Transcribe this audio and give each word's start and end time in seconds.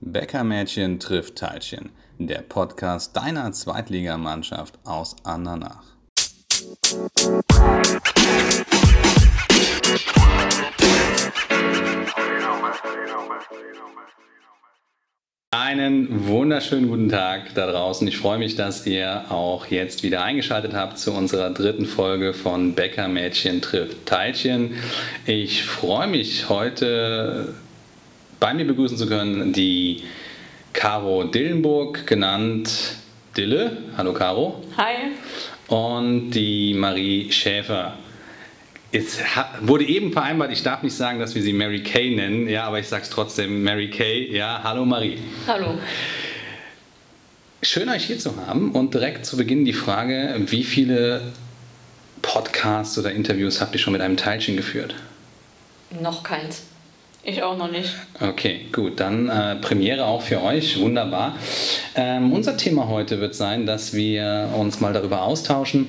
Bäckermädchen 0.00 1.00
trifft 1.00 1.36
Teilchen, 1.36 1.90
der 2.18 2.42
Podcast 2.42 3.16
deiner 3.16 3.50
Zweitligamannschaft 3.52 4.78
aus 4.84 5.16
Andernach. 5.24 5.84
Einen 15.50 16.28
wunderschönen 16.28 16.88
guten 16.88 17.08
Tag 17.08 17.54
da 17.54 17.66
draußen. 17.66 18.06
Ich 18.06 18.18
freue 18.18 18.38
mich, 18.38 18.54
dass 18.54 18.86
ihr 18.86 19.30
auch 19.30 19.66
jetzt 19.66 20.02
wieder 20.02 20.22
eingeschaltet 20.22 20.74
habt 20.74 20.98
zu 20.98 21.12
unserer 21.12 21.50
dritten 21.50 21.86
Folge 21.86 22.34
von 22.34 22.74
Bäckermädchen 22.74 23.62
trifft 23.62 24.04
Teilchen. 24.04 24.74
Ich 25.24 25.64
freue 25.64 26.08
mich 26.08 26.50
heute 26.50 27.54
bei 28.40 28.54
mir 28.54 28.66
begrüßen 28.66 28.96
zu 28.96 29.06
können 29.06 29.52
die 29.52 30.02
Caro 30.72 31.24
Dillenburg, 31.24 32.06
genannt 32.06 32.70
Dille. 33.36 33.78
Hallo 33.96 34.12
Caro. 34.12 34.62
Hi. 34.76 35.12
Und 35.68 36.30
die 36.30 36.74
Marie 36.74 37.30
Schäfer. 37.32 37.94
Es 38.92 39.18
wurde 39.60 39.84
eben 39.84 40.12
vereinbart, 40.12 40.52
ich 40.52 40.62
darf 40.62 40.82
nicht 40.82 40.94
sagen, 40.94 41.18
dass 41.18 41.34
wir 41.34 41.42
sie 41.42 41.52
Mary 41.52 41.82
Kay 41.82 42.14
nennen, 42.14 42.48
ja, 42.48 42.64
aber 42.64 42.78
ich 42.78 42.88
sage 42.88 43.02
es 43.02 43.10
trotzdem 43.10 43.62
Mary 43.62 43.90
Kay. 43.90 44.34
Ja, 44.34 44.60
hallo 44.62 44.84
Marie. 44.84 45.18
Hallo. 45.46 45.78
Schön 47.62 47.88
euch 47.88 48.04
hier 48.04 48.18
zu 48.18 48.36
haben 48.36 48.72
und 48.72 48.94
direkt 48.94 49.26
zu 49.26 49.36
Beginn 49.36 49.64
die 49.64 49.72
Frage, 49.72 50.36
wie 50.46 50.62
viele 50.62 51.32
Podcasts 52.22 52.96
oder 52.98 53.12
Interviews 53.12 53.60
habt 53.60 53.74
ihr 53.74 53.80
schon 53.80 53.92
mit 53.92 54.02
einem 54.02 54.16
Teilchen 54.16 54.56
geführt? 54.56 54.94
Noch 56.00 56.22
keins. 56.22 56.62
Ich 57.28 57.42
auch 57.42 57.58
noch 57.58 57.70
nicht. 57.70 57.92
Okay, 58.20 58.60
gut. 58.70 59.00
Dann 59.00 59.28
äh, 59.28 59.56
Premiere 59.56 60.04
auch 60.04 60.22
für 60.22 60.40
euch. 60.44 60.80
Wunderbar. 60.80 61.34
Ähm, 61.96 62.32
unser 62.32 62.56
Thema 62.56 62.86
heute 62.86 63.20
wird 63.20 63.34
sein, 63.34 63.66
dass 63.66 63.94
wir 63.94 64.50
uns 64.56 64.78
mal 64.78 64.92
darüber 64.92 65.22
austauschen. 65.22 65.88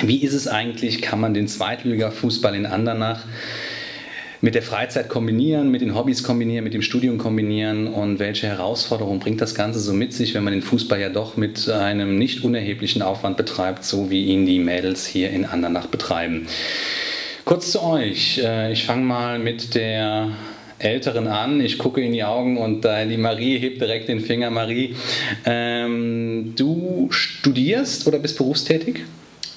Wie 0.00 0.22
ist 0.22 0.32
es 0.32 0.48
eigentlich, 0.48 1.02
kann 1.02 1.20
man 1.20 1.34
den 1.34 1.48
Zweitliga-Fußball 1.48 2.54
in 2.54 2.64
Andernach 2.64 3.24
mit 4.40 4.54
der 4.54 4.62
Freizeit 4.62 5.10
kombinieren, 5.10 5.70
mit 5.70 5.82
den 5.82 5.94
Hobbys 5.94 6.22
kombinieren, 6.22 6.64
mit 6.64 6.72
dem 6.72 6.80
Studium 6.80 7.18
kombinieren 7.18 7.86
und 7.86 8.18
welche 8.18 8.46
Herausforderungen 8.46 9.20
bringt 9.20 9.42
das 9.42 9.54
Ganze 9.54 9.80
so 9.80 9.92
mit 9.92 10.14
sich, 10.14 10.32
wenn 10.32 10.44
man 10.44 10.54
den 10.54 10.62
Fußball 10.62 10.98
ja 10.98 11.10
doch 11.10 11.36
mit 11.36 11.68
einem 11.68 12.16
nicht 12.16 12.42
unerheblichen 12.42 13.02
Aufwand 13.02 13.36
betreibt, 13.36 13.84
so 13.84 14.10
wie 14.10 14.24
ihn 14.24 14.46
die 14.46 14.58
Mädels 14.58 15.06
hier 15.06 15.28
in 15.28 15.44
Andernach 15.44 15.88
betreiben. 15.88 16.46
Kurz 17.44 17.72
zu 17.72 17.82
euch. 17.82 18.38
Äh, 18.38 18.72
ich 18.72 18.84
fange 18.84 19.04
mal 19.04 19.38
mit 19.38 19.74
der 19.74 20.30
Älteren 20.80 21.28
an. 21.28 21.60
Ich 21.60 21.78
gucke 21.78 22.00
in 22.00 22.12
die 22.12 22.24
Augen 22.24 22.58
und 22.58 22.84
äh, 22.84 23.06
die 23.06 23.16
Marie 23.16 23.58
hebt 23.58 23.80
direkt 23.80 24.08
den 24.08 24.20
Finger. 24.20 24.50
Marie, 24.50 24.96
ähm, 25.44 26.54
du 26.56 27.08
studierst 27.10 28.06
oder 28.06 28.18
bist 28.18 28.38
berufstätig? 28.38 29.00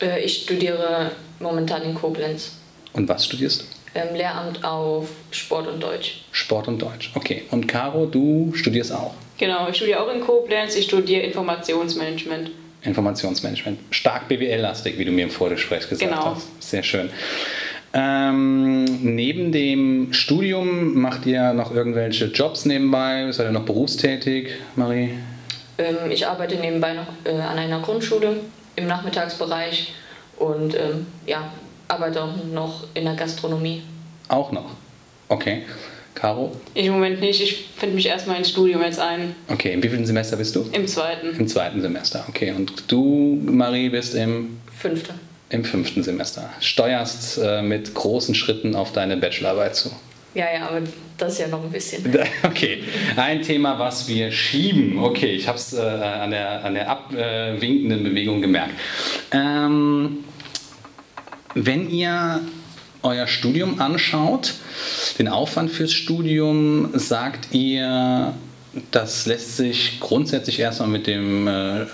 Äh, 0.01 0.23
ich 0.23 0.43
studiere 0.43 1.11
momentan 1.39 1.83
in 1.83 1.93
Koblenz. 1.95 2.51
Und 2.93 3.07
was 3.09 3.25
studierst 3.25 3.61
du? 3.61 3.65
Ähm, 3.95 4.15
Lehramt 4.15 4.63
auf 4.63 5.09
Sport 5.31 5.67
und 5.67 5.81
Deutsch. 5.81 6.23
Sport 6.31 6.67
und 6.67 6.81
Deutsch, 6.81 7.11
okay. 7.15 7.43
Und 7.51 7.67
Caro, 7.67 8.05
du 8.05 8.51
studierst 8.55 8.91
auch? 8.91 9.13
Genau, 9.37 9.69
ich 9.69 9.75
studiere 9.75 10.01
auch 10.01 10.13
in 10.13 10.21
Koblenz. 10.21 10.75
Ich 10.75 10.85
studiere 10.85 11.21
Informationsmanagement. 11.21 12.51
Informationsmanagement. 12.83 13.79
Stark 13.91 14.27
BWL-lastig, 14.27 14.97
wie 14.97 15.05
du 15.05 15.11
mir 15.11 15.23
im 15.23 15.29
Vorgespräch 15.29 15.87
gesagt 15.87 16.11
genau. 16.11 16.35
hast. 16.35 16.47
Sehr 16.61 16.83
schön. 16.83 17.09
Ähm, 17.95 18.85
neben 19.15 19.51
dem 19.51 20.13
Studium 20.13 20.99
macht 20.99 21.27
ihr 21.27 21.53
noch 21.53 21.73
irgendwelche 21.73 22.25
Jobs 22.25 22.65
nebenbei? 22.65 23.31
Seid 23.31 23.47
ihr 23.47 23.51
noch 23.51 23.65
berufstätig, 23.65 24.49
Marie? 24.75 25.11
Ähm, 25.77 26.09
ich 26.09 26.25
arbeite 26.25 26.55
nebenbei 26.55 26.93
noch 26.93 27.07
äh, 27.23 27.39
an 27.39 27.57
einer 27.57 27.81
Grundschule 27.81 28.37
im 28.75 28.87
Nachmittagsbereich 28.87 29.93
und 30.37 30.75
ähm, 30.75 31.05
ja, 31.27 31.51
arbeite 31.87 32.23
auch 32.23 32.33
noch 32.51 32.87
in 32.95 33.05
der 33.05 33.13
Gastronomie. 33.13 33.83
Auch 34.27 34.51
noch? 34.51 34.71
Okay. 35.29 35.63
Caro? 36.15 36.51
Ich 36.73 36.85
im 36.85 36.93
Moment 36.93 37.19
nicht. 37.19 37.41
Ich 37.41 37.69
finde 37.75 37.95
mich 37.95 38.07
erstmal 38.07 38.37
ins 38.37 38.49
Studium 38.49 38.81
jetzt 38.81 38.99
ein. 38.99 39.35
Okay, 39.47 39.73
im 39.73 39.83
wievielten 39.83 40.05
Semester 40.05 40.37
bist 40.37 40.55
du? 40.55 40.65
Im 40.71 40.87
zweiten. 40.87 41.35
Im 41.35 41.47
zweiten 41.47 41.81
Semester, 41.81 42.25
okay. 42.27 42.51
Und 42.51 42.91
du, 42.91 43.39
Marie, 43.43 43.89
bist 43.89 44.15
im? 44.15 44.59
Fünften. 44.77 45.32
Im 45.53 45.63
fünften 45.63 46.01
Semester. 46.01 46.49
Steuerst 46.61 47.37
äh, 47.37 47.61
mit 47.61 47.93
großen 47.93 48.33
Schritten 48.33 48.75
auf 48.75 48.91
deine 48.91 49.17
Bachelorarbeit 49.17 49.75
zu. 49.75 49.91
Ja, 50.33 50.45
ja, 50.51 50.67
aber 50.67 50.81
das 51.19 51.33
ist 51.33 51.39
ja 51.41 51.47
noch 51.47 51.63
ein 51.63 51.71
bisschen. 51.71 52.03
Okay, 52.43 52.81
ein 53.15 53.43
Thema, 53.43 53.77
was 53.77 54.07
wir 54.07 54.31
schieben. 54.31 54.97
Okay, 54.97 55.35
ich 55.35 55.47
habe 55.47 55.59
es 55.59 55.73
äh, 55.73 55.79
an 55.79 56.31
der, 56.31 56.65
an 56.65 56.73
der 56.73 56.89
abwinkenden 56.89 58.03
Bewegung 58.03 58.41
gemerkt. 58.41 58.71
Ähm, 59.31 60.23
wenn 61.53 61.87
ihr 61.87 62.41
euer 63.03 63.27
Studium 63.27 63.79
anschaut, 63.79 64.55
den 65.19 65.27
Aufwand 65.27 65.69
fürs 65.69 65.93
Studium, 65.93 66.89
sagt 66.93 67.53
ihr, 67.53 68.33
das 68.89 69.27
lässt 69.27 69.57
sich 69.57 69.99
grundsätzlich 69.99 70.59
erstmal 70.59 70.89
mit 70.89 71.05
dem 71.05 71.47
äh, 71.47 71.85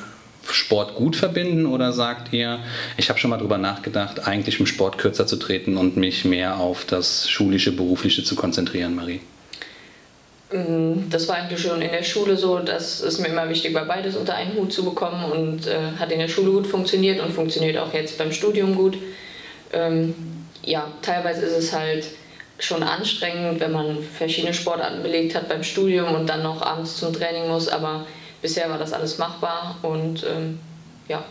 Sport 0.54 0.96
gut 0.96 1.16
verbinden 1.16 1.66
oder 1.66 1.94
sagt 1.94 2.34
ihr, 2.34 2.60
ich 2.98 3.10
habe 3.10 3.20
schon 3.20 3.30
mal 3.30 3.38
darüber 3.38 3.58
nachgedacht, 3.58 4.28
eigentlich 4.28 4.60
im 4.60 4.66
Sport 4.66 4.98
kürzer 4.98 5.28
zu 5.28 5.38
treten 5.38 5.78
und 5.78 5.98
mich 5.98 6.26
mehr 6.26 6.58
auf 6.58 6.86
das 6.86 7.30
schulische, 7.30 7.72
berufliche 7.72 8.24
zu 8.24 8.36
konzentrieren, 8.36 8.96
Marie? 8.96 9.22
Mm, 10.52 11.10
das 11.10 11.28
war 11.28 11.36
eigentlich 11.36 11.62
schon 11.62 11.82
in 11.82 11.92
der 11.92 12.04
Schule 12.04 12.36
so, 12.36 12.60
dass 12.60 13.02
es 13.02 13.20
mir 13.20 13.28
immer 13.28 13.50
wichtig 13.50 13.74
war, 13.74 13.86
beides 13.86 14.16
unter 14.16 14.36
einen 14.36 14.56
Hut 14.56 14.74
zu 14.74 14.84
bekommen 14.84 15.32
und 15.32 15.68
äh, 15.68 15.92
hat 16.00 16.12
in 16.12 16.20
der 16.20 16.28
Schule 16.28 16.52
gut 16.52 16.68
funktioniert 16.68 17.22
und 17.22 17.32
funktioniert 17.34 17.78
auch 17.78 17.94
jetzt 17.94 18.18
beim 18.18 18.32
Studium 18.32 18.76
gut. 18.76 18.98
Ähm, 19.72 20.16
ja, 20.66 20.88
teilweise 21.02 21.46
ist 21.46 21.58
es 21.58 21.74
halt 21.74 22.06
schon 22.58 22.84
anstrengend, 22.84 23.60
wenn 23.60 23.72
man 23.72 23.98
verschiedene 24.02 24.54
Sportarten 24.54 25.02
belegt 25.04 25.36
hat 25.36 25.48
beim 25.48 25.64
Studium 25.64 26.14
und 26.14 26.28
dann 26.28 26.44
noch 26.44 26.62
abends 26.62 26.98
zum 26.98 27.14
Training 27.14 27.48
muss, 27.48 27.70
aber 27.70 28.06
bisher 28.42 28.70
war 28.70 28.78
das 28.78 28.94
alles 28.94 29.18
machbar 29.18 29.78
und 29.82 30.26
ähm, 30.30 30.60
ja. 31.08 31.24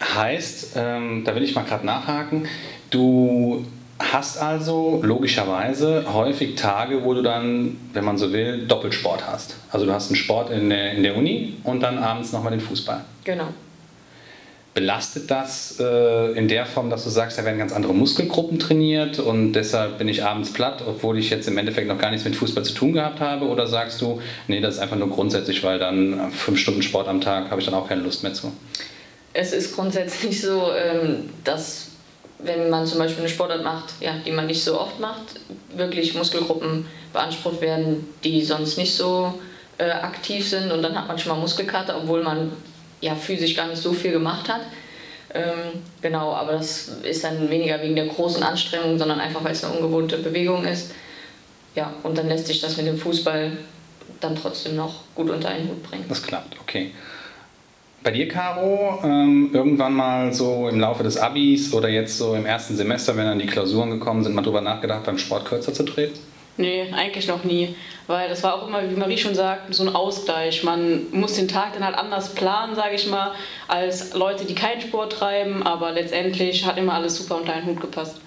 Heißt, 0.00 0.74
ähm, 0.76 1.24
da 1.24 1.34
will 1.34 1.42
ich 1.42 1.54
mal 1.54 1.64
gerade 1.64 1.84
nachhaken, 1.84 2.46
du 2.90 3.64
hast 3.98 4.38
also 4.38 5.00
logischerweise 5.02 6.12
häufig 6.12 6.54
Tage, 6.54 7.02
wo 7.02 7.14
du 7.14 7.22
dann, 7.22 7.76
wenn 7.92 8.04
man 8.04 8.16
so 8.16 8.32
will, 8.32 8.66
Doppelsport 8.66 9.26
hast. 9.26 9.56
Also 9.70 9.86
du 9.86 9.92
hast 9.92 10.08
einen 10.08 10.16
Sport 10.16 10.50
in 10.50 10.70
der, 10.70 10.92
in 10.92 11.02
der 11.02 11.16
Uni 11.16 11.56
und 11.64 11.80
dann 11.80 11.98
abends 11.98 12.32
nochmal 12.32 12.52
den 12.52 12.60
Fußball. 12.60 13.04
Genau. 13.24 13.48
Belastet 14.78 15.28
das 15.28 15.74
äh, 15.80 16.38
in 16.38 16.46
der 16.46 16.64
Form, 16.64 16.88
dass 16.88 17.02
du 17.02 17.10
sagst, 17.10 17.36
da 17.36 17.44
werden 17.44 17.58
ganz 17.58 17.72
andere 17.72 17.92
Muskelgruppen 17.92 18.60
trainiert 18.60 19.18
und 19.18 19.54
deshalb 19.54 19.98
bin 19.98 20.06
ich 20.06 20.22
abends 20.22 20.52
platt, 20.52 20.84
obwohl 20.86 21.18
ich 21.18 21.30
jetzt 21.30 21.48
im 21.48 21.58
Endeffekt 21.58 21.88
noch 21.88 21.98
gar 21.98 22.12
nichts 22.12 22.24
mit 22.24 22.36
Fußball 22.36 22.62
zu 22.62 22.74
tun 22.74 22.92
gehabt 22.92 23.18
habe? 23.18 23.46
Oder 23.46 23.66
sagst 23.66 24.00
du, 24.00 24.22
nee, 24.46 24.60
das 24.60 24.76
ist 24.76 24.80
einfach 24.80 24.94
nur 24.94 25.10
grundsätzlich, 25.10 25.64
weil 25.64 25.80
dann 25.80 26.30
fünf 26.30 26.60
Stunden 26.60 26.82
Sport 26.82 27.08
am 27.08 27.20
Tag 27.20 27.50
habe 27.50 27.60
ich 27.60 27.66
dann 27.66 27.74
auch 27.74 27.88
keine 27.88 28.02
Lust 28.02 28.22
mehr 28.22 28.34
zu? 28.34 28.52
Es 29.32 29.52
ist 29.52 29.74
grundsätzlich 29.74 30.40
so, 30.40 30.70
ähm, 30.72 31.30
dass 31.42 31.88
wenn 32.38 32.70
man 32.70 32.86
zum 32.86 33.00
Beispiel 33.00 33.24
eine 33.24 33.28
Sportart 33.28 33.64
macht, 33.64 33.94
ja, 33.98 34.12
die 34.24 34.30
man 34.30 34.46
nicht 34.46 34.62
so 34.62 34.80
oft 34.80 35.00
macht, 35.00 35.40
wirklich 35.74 36.14
Muskelgruppen 36.14 36.86
beansprucht 37.12 37.60
werden, 37.62 38.06
die 38.22 38.44
sonst 38.44 38.78
nicht 38.78 38.94
so 38.94 39.34
äh, 39.78 39.90
aktiv 39.90 40.48
sind 40.48 40.70
und 40.70 40.82
dann 40.82 40.94
hat 40.94 41.08
man 41.08 41.18
schon 41.18 41.32
mal 41.32 41.40
Muskelkater, 41.40 42.00
obwohl 42.00 42.22
man 42.22 42.52
ja, 43.00 43.14
physisch 43.14 43.54
gar 43.54 43.68
nicht 43.68 43.80
so 43.80 43.92
viel 43.92 44.12
gemacht 44.12 44.48
hat. 44.48 44.62
Ähm, 45.34 45.82
genau, 46.00 46.32
aber 46.32 46.52
das 46.52 46.88
ist 47.02 47.22
dann 47.24 47.50
weniger 47.50 47.80
wegen 47.82 47.96
der 47.96 48.06
großen 48.06 48.42
Anstrengung, 48.42 48.98
sondern 48.98 49.20
einfach, 49.20 49.44
weil 49.44 49.52
es 49.52 49.62
eine 49.62 49.74
ungewohnte 49.74 50.18
Bewegung 50.18 50.64
ist. 50.64 50.92
Ja, 51.74 51.92
und 52.02 52.16
dann 52.16 52.28
lässt 52.28 52.46
sich 52.46 52.60
das 52.60 52.76
mit 52.76 52.86
dem 52.86 52.98
Fußball 52.98 53.52
dann 54.20 54.34
trotzdem 54.34 54.76
noch 54.76 55.02
gut 55.14 55.30
unter 55.30 55.50
einen 55.50 55.68
Hut 55.68 55.82
bringen. 55.82 56.04
Das 56.08 56.22
klappt, 56.22 56.58
okay. 56.60 56.92
Bei 58.02 58.10
dir, 58.10 58.28
Caro, 58.28 59.00
ähm, 59.04 59.50
irgendwann 59.52 59.92
mal 59.92 60.32
so 60.32 60.68
im 60.68 60.80
Laufe 60.80 61.02
des 61.02 61.18
Abis 61.18 61.72
oder 61.74 61.88
jetzt 61.88 62.16
so 62.16 62.34
im 62.34 62.46
ersten 62.46 62.76
Semester, 62.76 63.16
wenn 63.16 63.26
dann 63.26 63.38
die 63.38 63.46
Klausuren 63.46 63.90
gekommen 63.90 64.22
sind, 64.22 64.34
mal 64.34 64.42
drüber 64.42 64.60
nachgedacht, 64.60 65.04
beim 65.04 65.18
Sport 65.18 65.44
kürzer 65.44 65.74
zu 65.74 65.82
treten? 65.82 66.18
Nee, 66.58 66.92
eigentlich 66.92 67.28
noch 67.28 67.44
nie. 67.44 67.74
Weil 68.08 68.28
das 68.28 68.42
war 68.42 68.54
auch 68.54 68.66
immer, 68.66 68.82
wie 68.90 68.96
Marie 68.96 69.16
schon 69.16 69.34
sagt, 69.34 69.72
so 69.72 69.84
ein 69.84 69.94
Ausgleich. 69.94 70.64
Man 70.64 71.06
muss 71.12 71.34
den 71.34 71.46
Tag 71.46 71.74
dann 71.74 71.84
halt 71.84 71.96
anders 71.96 72.34
planen, 72.34 72.74
sage 72.74 72.96
ich 72.96 73.06
mal, 73.06 73.32
als 73.68 74.12
Leute, 74.14 74.44
die 74.44 74.54
keinen 74.54 74.80
Sport 74.80 75.12
treiben. 75.12 75.62
Aber 75.62 75.92
letztendlich 75.92 76.66
hat 76.66 76.76
immer 76.76 76.94
alles 76.94 77.16
super 77.16 77.36
unter 77.36 77.52
einen 77.52 77.66
Hut 77.66 77.80
gepasst. 77.80 78.20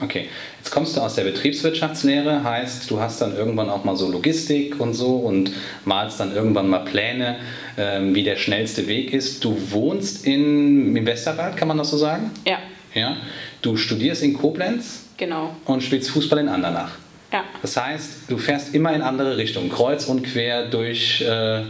Okay, 0.00 0.28
jetzt 0.58 0.70
kommst 0.70 0.96
du 0.96 1.00
aus 1.00 1.16
der 1.16 1.24
Betriebswirtschaftslehre, 1.24 2.44
heißt, 2.44 2.88
du 2.88 3.00
hast 3.00 3.20
dann 3.20 3.34
irgendwann 3.34 3.68
auch 3.68 3.82
mal 3.82 3.96
so 3.96 4.08
Logistik 4.08 4.78
und 4.78 4.94
so 4.94 5.16
und 5.16 5.50
malst 5.84 6.20
dann 6.20 6.32
irgendwann 6.32 6.68
mal 6.68 6.84
Pläne, 6.84 7.36
ähm, 7.76 8.14
wie 8.14 8.22
der 8.22 8.36
schnellste 8.36 8.86
Weg 8.86 9.12
ist. 9.12 9.44
Du 9.44 9.56
wohnst 9.72 10.24
in, 10.24 10.96
im 10.96 11.04
Westerwald, 11.04 11.56
kann 11.56 11.66
man 11.66 11.78
das 11.78 11.90
so 11.90 11.96
sagen? 11.96 12.30
Ja. 12.46 12.58
Ja. 12.94 13.16
Du 13.60 13.76
studierst 13.76 14.22
in 14.22 14.34
Koblenz? 14.34 15.06
Genau. 15.16 15.56
Und 15.64 15.82
spielst 15.82 16.10
Fußball 16.10 16.38
in 16.38 16.48
Andernach? 16.48 16.92
Ja. 17.32 17.44
Das 17.60 17.76
heißt, 17.76 18.30
du 18.30 18.38
fährst 18.38 18.74
immer 18.74 18.94
in 18.94 19.02
andere 19.02 19.36
Richtungen, 19.36 19.70
kreuz 19.70 20.06
und 20.06 20.22
quer 20.22 20.66
durch, 20.66 21.20
äh, 21.20 21.62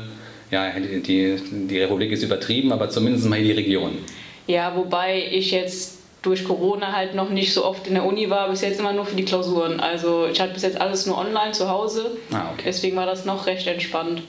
ja, 0.50 0.70
die, 0.78 1.36
die 1.68 1.80
Republik 1.80 2.12
ist 2.12 2.22
übertrieben, 2.22 2.72
aber 2.72 2.90
zumindest 2.90 3.28
mal 3.28 3.42
die 3.42 3.52
Region. 3.52 3.98
Ja, 4.46 4.74
wobei 4.76 5.28
ich 5.30 5.50
jetzt 5.50 5.98
durch 6.22 6.44
Corona 6.44 6.92
halt 6.92 7.14
noch 7.14 7.30
nicht 7.30 7.52
so 7.52 7.64
oft 7.64 7.86
in 7.86 7.94
der 7.94 8.04
Uni 8.04 8.28
war, 8.28 8.48
bis 8.50 8.60
jetzt 8.60 8.80
immer 8.80 8.92
nur 8.92 9.06
für 9.06 9.16
die 9.16 9.24
Klausuren. 9.24 9.80
Also 9.80 10.26
ich 10.26 10.40
hatte 10.40 10.54
bis 10.54 10.62
jetzt 10.62 10.80
alles 10.80 11.06
nur 11.06 11.18
online 11.18 11.52
zu 11.52 11.68
Hause. 11.68 12.16
Ah, 12.32 12.50
okay. 12.52 12.64
Deswegen 12.66 12.96
war 12.96 13.06
das 13.06 13.24
noch 13.24 13.46
recht 13.46 13.66
entspannt. 13.66 14.22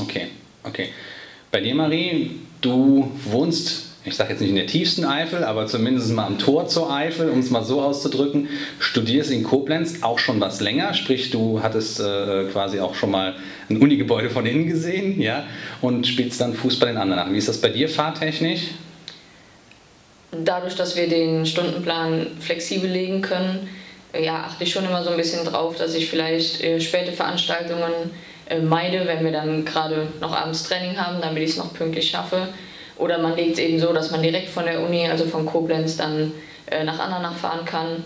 Okay, 0.00 0.28
okay. 0.62 0.88
Bei 1.50 1.60
dir, 1.60 1.74
Marie, 1.74 2.40
du 2.60 3.10
wohnst, 3.24 3.83
ich 4.06 4.16
sage 4.16 4.30
jetzt 4.30 4.40
nicht 4.40 4.50
in 4.50 4.56
der 4.56 4.66
tiefsten 4.66 5.04
Eifel, 5.04 5.44
aber 5.44 5.66
zumindest 5.66 6.12
mal 6.12 6.26
am 6.26 6.38
Tor 6.38 6.68
zur 6.68 6.92
Eifel, 6.92 7.30
um 7.30 7.38
es 7.38 7.50
mal 7.50 7.64
so 7.64 7.80
auszudrücken, 7.80 8.48
studierst 8.78 9.30
in 9.30 9.42
Koblenz 9.42 10.02
auch 10.02 10.18
schon 10.18 10.40
was 10.40 10.60
länger, 10.60 10.92
sprich 10.92 11.30
du 11.30 11.62
hattest 11.62 12.00
äh, 12.00 12.44
quasi 12.52 12.80
auch 12.80 12.94
schon 12.94 13.10
mal 13.10 13.34
ein 13.70 13.78
Unigebäude 13.78 14.28
von 14.28 14.44
innen 14.44 14.66
gesehen, 14.66 15.20
ja, 15.20 15.44
und 15.80 16.06
spielst 16.06 16.40
dann 16.40 16.52
Fußball 16.52 16.90
in 16.90 16.98
Andernach. 16.98 17.32
Wie 17.32 17.38
ist 17.38 17.48
das 17.48 17.58
bei 17.58 17.70
dir 17.70 17.88
fahrtechnisch? 17.88 18.72
Dadurch, 20.32 20.74
dass 20.74 20.96
wir 20.96 21.08
den 21.08 21.46
Stundenplan 21.46 22.26
flexibel 22.40 22.90
legen 22.90 23.22
können, 23.22 23.68
ja, 24.18 24.44
achte 24.44 24.64
ich 24.64 24.72
schon 24.72 24.84
immer 24.84 25.02
so 25.02 25.10
ein 25.10 25.16
bisschen 25.16 25.46
drauf, 25.46 25.76
dass 25.76 25.94
ich 25.94 26.10
vielleicht 26.10 26.62
äh, 26.62 26.78
späte 26.78 27.12
Veranstaltungen 27.12 28.10
äh, 28.50 28.60
meide, 28.60 29.06
wenn 29.06 29.24
wir 29.24 29.32
dann 29.32 29.64
gerade 29.64 30.08
noch 30.20 30.36
abends 30.36 30.64
Training 30.64 30.98
haben, 30.98 31.22
damit 31.22 31.42
ich 31.42 31.50
es 31.50 31.56
noch 31.56 31.72
pünktlich 31.72 32.10
schaffe. 32.10 32.48
Oder 32.96 33.18
man 33.18 33.36
legt 33.36 33.54
es 33.54 33.58
eben 33.58 33.78
so, 33.78 33.92
dass 33.92 34.10
man 34.10 34.22
direkt 34.22 34.48
von 34.48 34.64
der 34.64 34.80
Uni, 34.80 35.06
also 35.08 35.24
von 35.26 35.46
Koblenz, 35.46 35.96
dann 35.96 36.32
äh, 36.70 36.84
nach 36.84 36.98
Andernach 36.98 37.36
fahren 37.36 37.64
kann. 37.64 38.04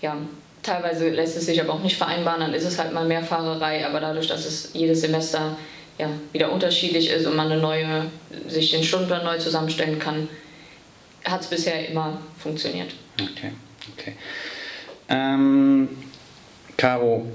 Ja, 0.00 0.16
teilweise 0.62 1.08
lässt 1.10 1.36
es 1.36 1.46
sich 1.46 1.60
aber 1.60 1.74
auch 1.74 1.82
nicht 1.82 1.96
vereinbaren, 1.96 2.40
dann 2.40 2.54
ist 2.54 2.64
es 2.64 2.78
halt 2.78 2.92
mal 2.92 3.04
mehr 3.04 3.22
Fahrerei, 3.22 3.86
aber 3.86 4.00
dadurch, 4.00 4.28
dass 4.28 4.46
es 4.46 4.70
jedes 4.72 5.00
Semester 5.00 5.56
ja, 5.98 6.08
wieder 6.32 6.50
unterschiedlich 6.52 7.10
ist 7.10 7.26
und 7.26 7.36
man 7.36 7.50
eine 7.50 7.60
neue, 7.60 8.06
sich 8.46 8.70
den 8.70 8.82
Stundenplan 8.82 9.24
neu 9.24 9.38
zusammenstellen 9.38 9.98
kann, 9.98 10.28
hat 11.24 11.42
es 11.42 11.48
bisher 11.48 11.88
immer 11.88 12.18
funktioniert. 12.38 12.94
Okay, 13.20 13.52
okay. 13.92 14.14
Ähm, 15.08 15.88
Caro, 16.76 17.26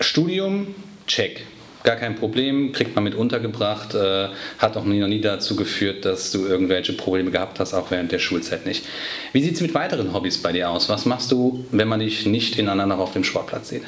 Studium, 0.00 0.74
check. 1.06 1.44
Gar 1.86 1.94
kein 1.94 2.16
Problem, 2.16 2.72
kriegt 2.72 2.96
man 2.96 3.04
mit 3.04 3.14
untergebracht, 3.14 3.94
äh, 3.94 4.26
hat 4.58 4.76
auch 4.76 4.84
noch 4.84 5.06
nie 5.06 5.20
dazu 5.20 5.54
geführt, 5.54 6.04
dass 6.04 6.32
du 6.32 6.44
irgendwelche 6.44 6.94
Probleme 6.94 7.30
gehabt 7.30 7.60
hast, 7.60 7.74
auch 7.74 7.92
während 7.92 8.10
der 8.10 8.18
Schulzeit 8.18 8.66
nicht. 8.66 8.84
Wie 9.32 9.40
sieht 9.40 9.54
es 9.54 9.60
mit 9.60 9.72
weiteren 9.72 10.12
Hobbys 10.12 10.42
bei 10.42 10.50
dir 10.50 10.68
aus? 10.68 10.88
Was 10.88 11.06
machst 11.06 11.30
du, 11.30 11.64
wenn 11.70 11.86
man 11.86 12.00
dich 12.00 12.26
nicht 12.26 12.58
ineinander 12.58 12.98
auf 12.98 13.12
dem 13.12 13.22
Sportplatz 13.22 13.68
sieht? 13.68 13.84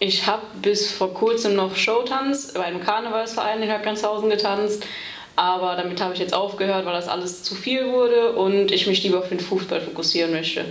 Ich 0.00 0.26
habe 0.26 0.42
bis 0.60 0.92
vor 0.92 1.14
kurzem 1.14 1.54
noch 1.54 1.76
Showtanz 1.76 2.52
bei 2.52 2.64
einem 2.64 2.80
Karnevalsverein 2.80 3.62
in 3.62 3.72
Höckernshausen 3.72 4.28
getanzt, 4.28 4.84
aber 5.34 5.76
damit 5.76 5.98
habe 6.02 6.12
ich 6.12 6.20
jetzt 6.20 6.34
aufgehört, 6.34 6.84
weil 6.84 6.92
das 6.92 7.08
alles 7.08 7.42
zu 7.42 7.54
viel 7.54 7.86
wurde 7.86 8.32
und 8.32 8.70
ich 8.70 8.86
mich 8.86 9.02
lieber 9.02 9.18
auf 9.18 9.30
den 9.30 9.40
Fußball 9.40 9.80
fokussieren 9.80 10.32
möchte. 10.32 10.66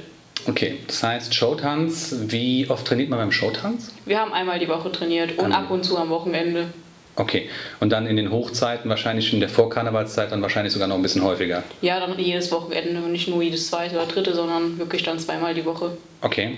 Okay, 0.47 0.77
das 0.88 1.03
heißt 1.03 1.33
Showtanz. 1.36 2.15
Wie 2.27 2.69
oft 2.69 2.88
trainiert 2.88 3.09
man 3.09 3.19
beim 3.19 3.31
Showtanz? 3.31 3.91
Wir 4.06 4.19
haben 4.19 4.33
einmal 4.33 4.59
die 4.59 4.68
Woche 4.68 4.91
trainiert 4.91 5.38
und 5.38 5.51
ab 5.51 5.69
und 5.69 5.83
zu 5.83 5.97
am 5.97 6.09
Wochenende. 6.09 6.68
Okay, 7.15 7.50
und 7.81 7.89
dann 7.89 8.07
in 8.07 8.15
den 8.15 8.31
Hochzeiten, 8.31 8.89
wahrscheinlich 8.89 9.33
in 9.33 9.41
der 9.41 9.50
Vorkarnevalszeit, 9.50 10.31
dann 10.31 10.41
wahrscheinlich 10.41 10.71
sogar 10.71 10.88
noch 10.88 10.95
ein 10.95 11.01
bisschen 11.01 11.21
häufiger. 11.21 11.63
Ja, 11.81 12.00
dann 12.00 12.18
jedes 12.18 12.50
Wochenende 12.51 13.01
und 13.01 13.12
nicht 13.12 13.27
nur 13.27 13.41
jedes 13.41 13.68
zweite 13.68 13.95
oder 13.95 14.06
dritte, 14.06 14.33
sondern 14.33 14.80
wirklich 14.80 15.03
dann 15.03 15.19
zweimal 15.19 15.53
die 15.53 15.65
Woche. 15.65 15.97
Okay. 16.21 16.57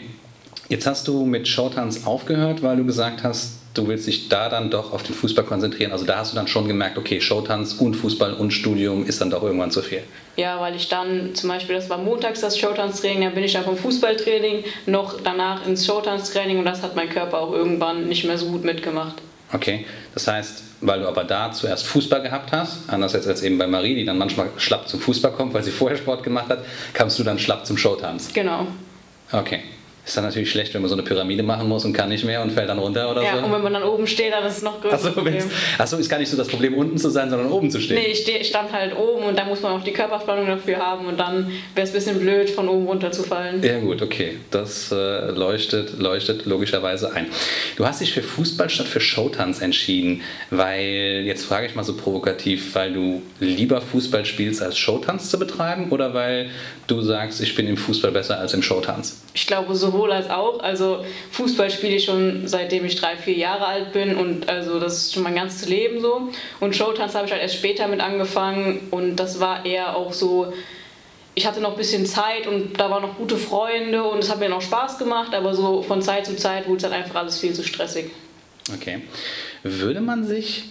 Jetzt 0.69 0.86
hast 0.86 1.07
du 1.07 1.25
mit 1.25 1.48
Showtanz 1.48 2.06
aufgehört, 2.06 2.62
weil 2.62 2.78
du 2.78 2.86
gesagt 2.86 3.24
hast, 3.24 3.61
du 3.73 3.88
willst 3.88 4.07
dich 4.07 4.29
da 4.29 4.50
dann 4.50 4.69
doch 4.69 4.94
auf 4.94 5.03
den 5.03 5.15
Fußball 5.15 5.45
konzentrieren. 5.45 5.91
Also 5.91 6.06
da 6.06 6.18
hast 6.18 6.31
du 6.31 6.35
dann 6.35 6.47
schon 6.47 6.68
gemerkt, 6.68 6.97
okay, 6.97 7.21
Showtanz 7.21 7.73
und 7.73 7.95
Fußball 7.95 8.33
und 8.33 8.51
Studium 8.51 9.06
ist 9.06 9.21
dann 9.21 9.29
doch 9.29 9.44
irgendwann 9.44 9.71
zu 9.71 9.81
viel. 9.81 10.03
Ja, 10.38 10.59
weil 10.59 10.75
ich 10.75 10.89
dann 10.89 11.35
zum 11.35 11.50
Beispiel, 11.50 11.75
das 11.75 11.89
war 11.89 11.97
montags 11.97 12.41
das 12.41 12.57
Showtanztraining, 12.57 13.21
dann 13.21 13.33
bin 13.33 13.44
ich 13.44 13.53
dann 13.53 13.63
vom 13.63 13.77
Fußballtraining 13.77 14.63
noch 14.85 15.21
danach 15.21 15.65
ins 15.65 15.85
Showtanztraining 15.85 16.59
und 16.59 16.65
das 16.65 16.81
hat 16.81 16.95
mein 16.95 17.09
Körper 17.09 17.39
auch 17.39 17.53
irgendwann 17.53 18.07
nicht 18.07 18.25
mehr 18.25 18.38
so 18.38 18.47
gut 18.47 18.63
mitgemacht. 18.63 19.15
Okay, 19.53 19.85
das 20.13 20.27
heißt, 20.27 20.63
weil 20.81 21.01
du 21.01 21.07
aber 21.07 21.25
da 21.25 21.51
zuerst 21.51 21.85
Fußball 21.85 22.21
gehabt 22.21 22.51
hast, 22.51 22.89
anders 22.89 23.13
jetzt 23.13 23.27
als 23.27 23.44
eben 23.44 23.57
bei 23.57 23.68
Marie, 23.68 23.95
die 23.95 24.06
dann 24.06 24.18
manchmal 24.18 24.50
schlapp 24.57 24.88
zum 24.88 25.00
Fußball 25.00 25.31
kommt, 25.31 25.53
weil 25.53 25.63
sie 25.63 25.71
vorher 25.71 25.97
Sport 25.97 26.23
gemacht 26.23 26.50
hat, 26.50 26.65
kamst 26.94 27.19
du 27.19 27.23
dann 27.23 27.38
schlapp 27.38 27.65
zum 27.65 27.77
Showtanz. 27.77 28.33
Genau. 28.33 28.68
Okay. 29.31 29.62
Ist 30.06 30.18
dann 30.18 30.24
natürlich 30.24 30.50
schlecht, 30.50 30.74
wenn 30.74 30.81
man 30.81 30.89
so 30.89 30.95
eine 30.95 31.03
Pyramide 31.03 31.44
machen 31.44 31.68
muss 31.69 31.86
und 31.86 31.94
kann 31.94 32.09
nicht 32.09 32.25
mehr 32.25 32.42
und 32.42 32.51
fällt 32.51 32.69
dann 32.69 32.80
runter 32.80 33.12
oder 33.12 33.21
ja, 33.21 33.33
so? 33.33 33.38
Ja, 33.38 33.44
und 33.45 33.51
wenn 33.51 33.62
man 33.62 33.74
dann 33.74 33.83
oben 33.83 34.07
steht, 34.07 34.33
dann 34.33 34.44
ist 34.45 34.57
es 34.57 34.63
noch 34.63 34.81
größer. 34.81 34.95
Achso. 34.95 35.21
Achso, 35.77 35.98
ist 35.98 36.09
gar 36.09 36.18
nicht 36.18 36.30
so 36.30 36.38
das 36.38 36.48
Problem, 36.48 36.74
unten 36.74 36.98
zu 36.98 37.09
sein, 37.09 37.30
sondern 37.30 37.51
oben 37.51 37.69
zu 37.69 37.80
stehen. 37.80 37.98
Nee, 37.98 38.12
ich 38.12 38.19
steh, 38.19 38.44
stand 38.44 38.74
halt 38.74 38.98
oben 38.98 39.25
und 39.25 39.38
da 39.38 39.45
muss 39.45 39.62
man 39.62 39.74
auch 39.74 39.83
die 39.83 39.94
Körperspannung 39.94 40.48
dafür 40.48 40.77
haben 40.77 41.06
und 41.06 41.19
dann 41.19 41.51
wäre 41.75 41.86
es 41.86 41.92
ein 41.92 41.94
bisschen 41.94 42.19
blöd, 42.19 42.50
von 42.50 42.68
oben 42.68 42.88
runter 42.88 43.12
zu 43.12 43.24
fallen. 43.24 43.63
Ja 43.63 43.80
gut, 43.80 44.01
okay. 44.01 44.38
Das 44.50 44.92
äh, 44.92 45.30
leuchtet, 45.31 46.00
leuchtet 46.00 46.45
logischerweise 46.45 47.13
ein. 47.13 47.27
Du 47.75 47.86
hast 47.86 48.01
dich 48.01 48.12
für 48.12 48.24
Fußball 48.24 48.69
statt 48.69 48.88
für 48.88 49.01
Showtanz 49.01 49.62
entschieden, 49.62 50.21
weil, 50.50 51.24
jetzt 51.25 51.45
frage 51.45 51.68
ich 51.68 51.75
mal 51.75 51.83
so 51.83 51.95
provokativ, 51.95 52.74
weil 52.75 52.94
du 52.94 53.21
lieber 53.39 53.81
Fußball 53.81 54.25
spielst, 54.25 54.62
als 54.62 54.77
Showtanz 54.77 55.30
zu 55.30 55.38
betreiben 55.38 55.89
oder 55.92 56.13
weil 56.13 56.50
du 56.88 57.01
sagst, 57.01 57.42
ich 57.42 57.56
bin 57.56 57.68
im 57.68 57.77
Fußball 57.77 58.12
besser 58.12 58.39
als 58.39 58.54
im 58.54 58.62
Showtanz? 58.62 59.21
Ich 59.33 59.47
glaube 59.47 59.75
sowohl 59.75 60.00
als 60.09 60.30
auch. 60.30 60.62
Also 60.62 61.06
Fußball 61.31 61.69
spiele 61.69 61.95
ich 61.95 62.06
schon 62.06 62.48
seitdem 62.48 62.86
ich 62.86 62.95
drei, 62.95 63.18
vier 63.18 63.36
Jahre 63.36 63.65
alt 63.65 63.92
bin 63.94 64.15
und 64.15 64.50
also 64.50 64.80
das 64.80 64.98
ist 64.98 65.13
schon 65.13 65.24
mein 65.24 65.36
ganzes 65.36 65.68
Leben 65.68 66.01
so. 66.01 66.30
Und 66.59 66.75
Showtanz 66.75 67.13
habe 67.13 67.25
ich 67.25 67.31
halt 67.31 67.42
erst 67.42 67.56
später 67.56 67.88
mit 67.88 68.00
angefangen 68.00 68.88
und 68.92 69.18
das 69.18 69.39
war 69.39 69.65
eher 69.65 69.95
auch 69.95 70.13
so, 70.13 70.53
ich 71.36 71.45
hatte 71.45 71.62
noch 71.62 71.71
ein 71.71 71.77
bisschen 71.77 72.06
Zeit 72.06 72.48
und 72.48 72.80
da 72.80 72.89
waren 72.89 73.01
noch 73.01 73.18
gute 73.18 73.38
Freunde 73.38 74.03
und 74.03 74.19
es 74.19 74.31
hat 74.31 74.39
mir 74.39 74.50
noch 74.50 74.62
Spaß 74.62 74.98
gemacht, 74.98 75.33
aber 75.33 75.53
so 75.53 75.81
von 75.83 76.01
Zeit 76.01 76.25
zu 76.25 76.36
Zeit 76.36 76.68
wurde 76.68 76.77
es 76.77 76.83
dann 76.83 76.94
einfach 76.94 77.15
alles 77.15 77.39
viel 77.39 77.54
zu 77.54 77.63
stressig. 77.63 78.06
Okay. 78.74 79.01
Würde 79.63 80.01
man 80.01 80.25
sich, 80.25 80.65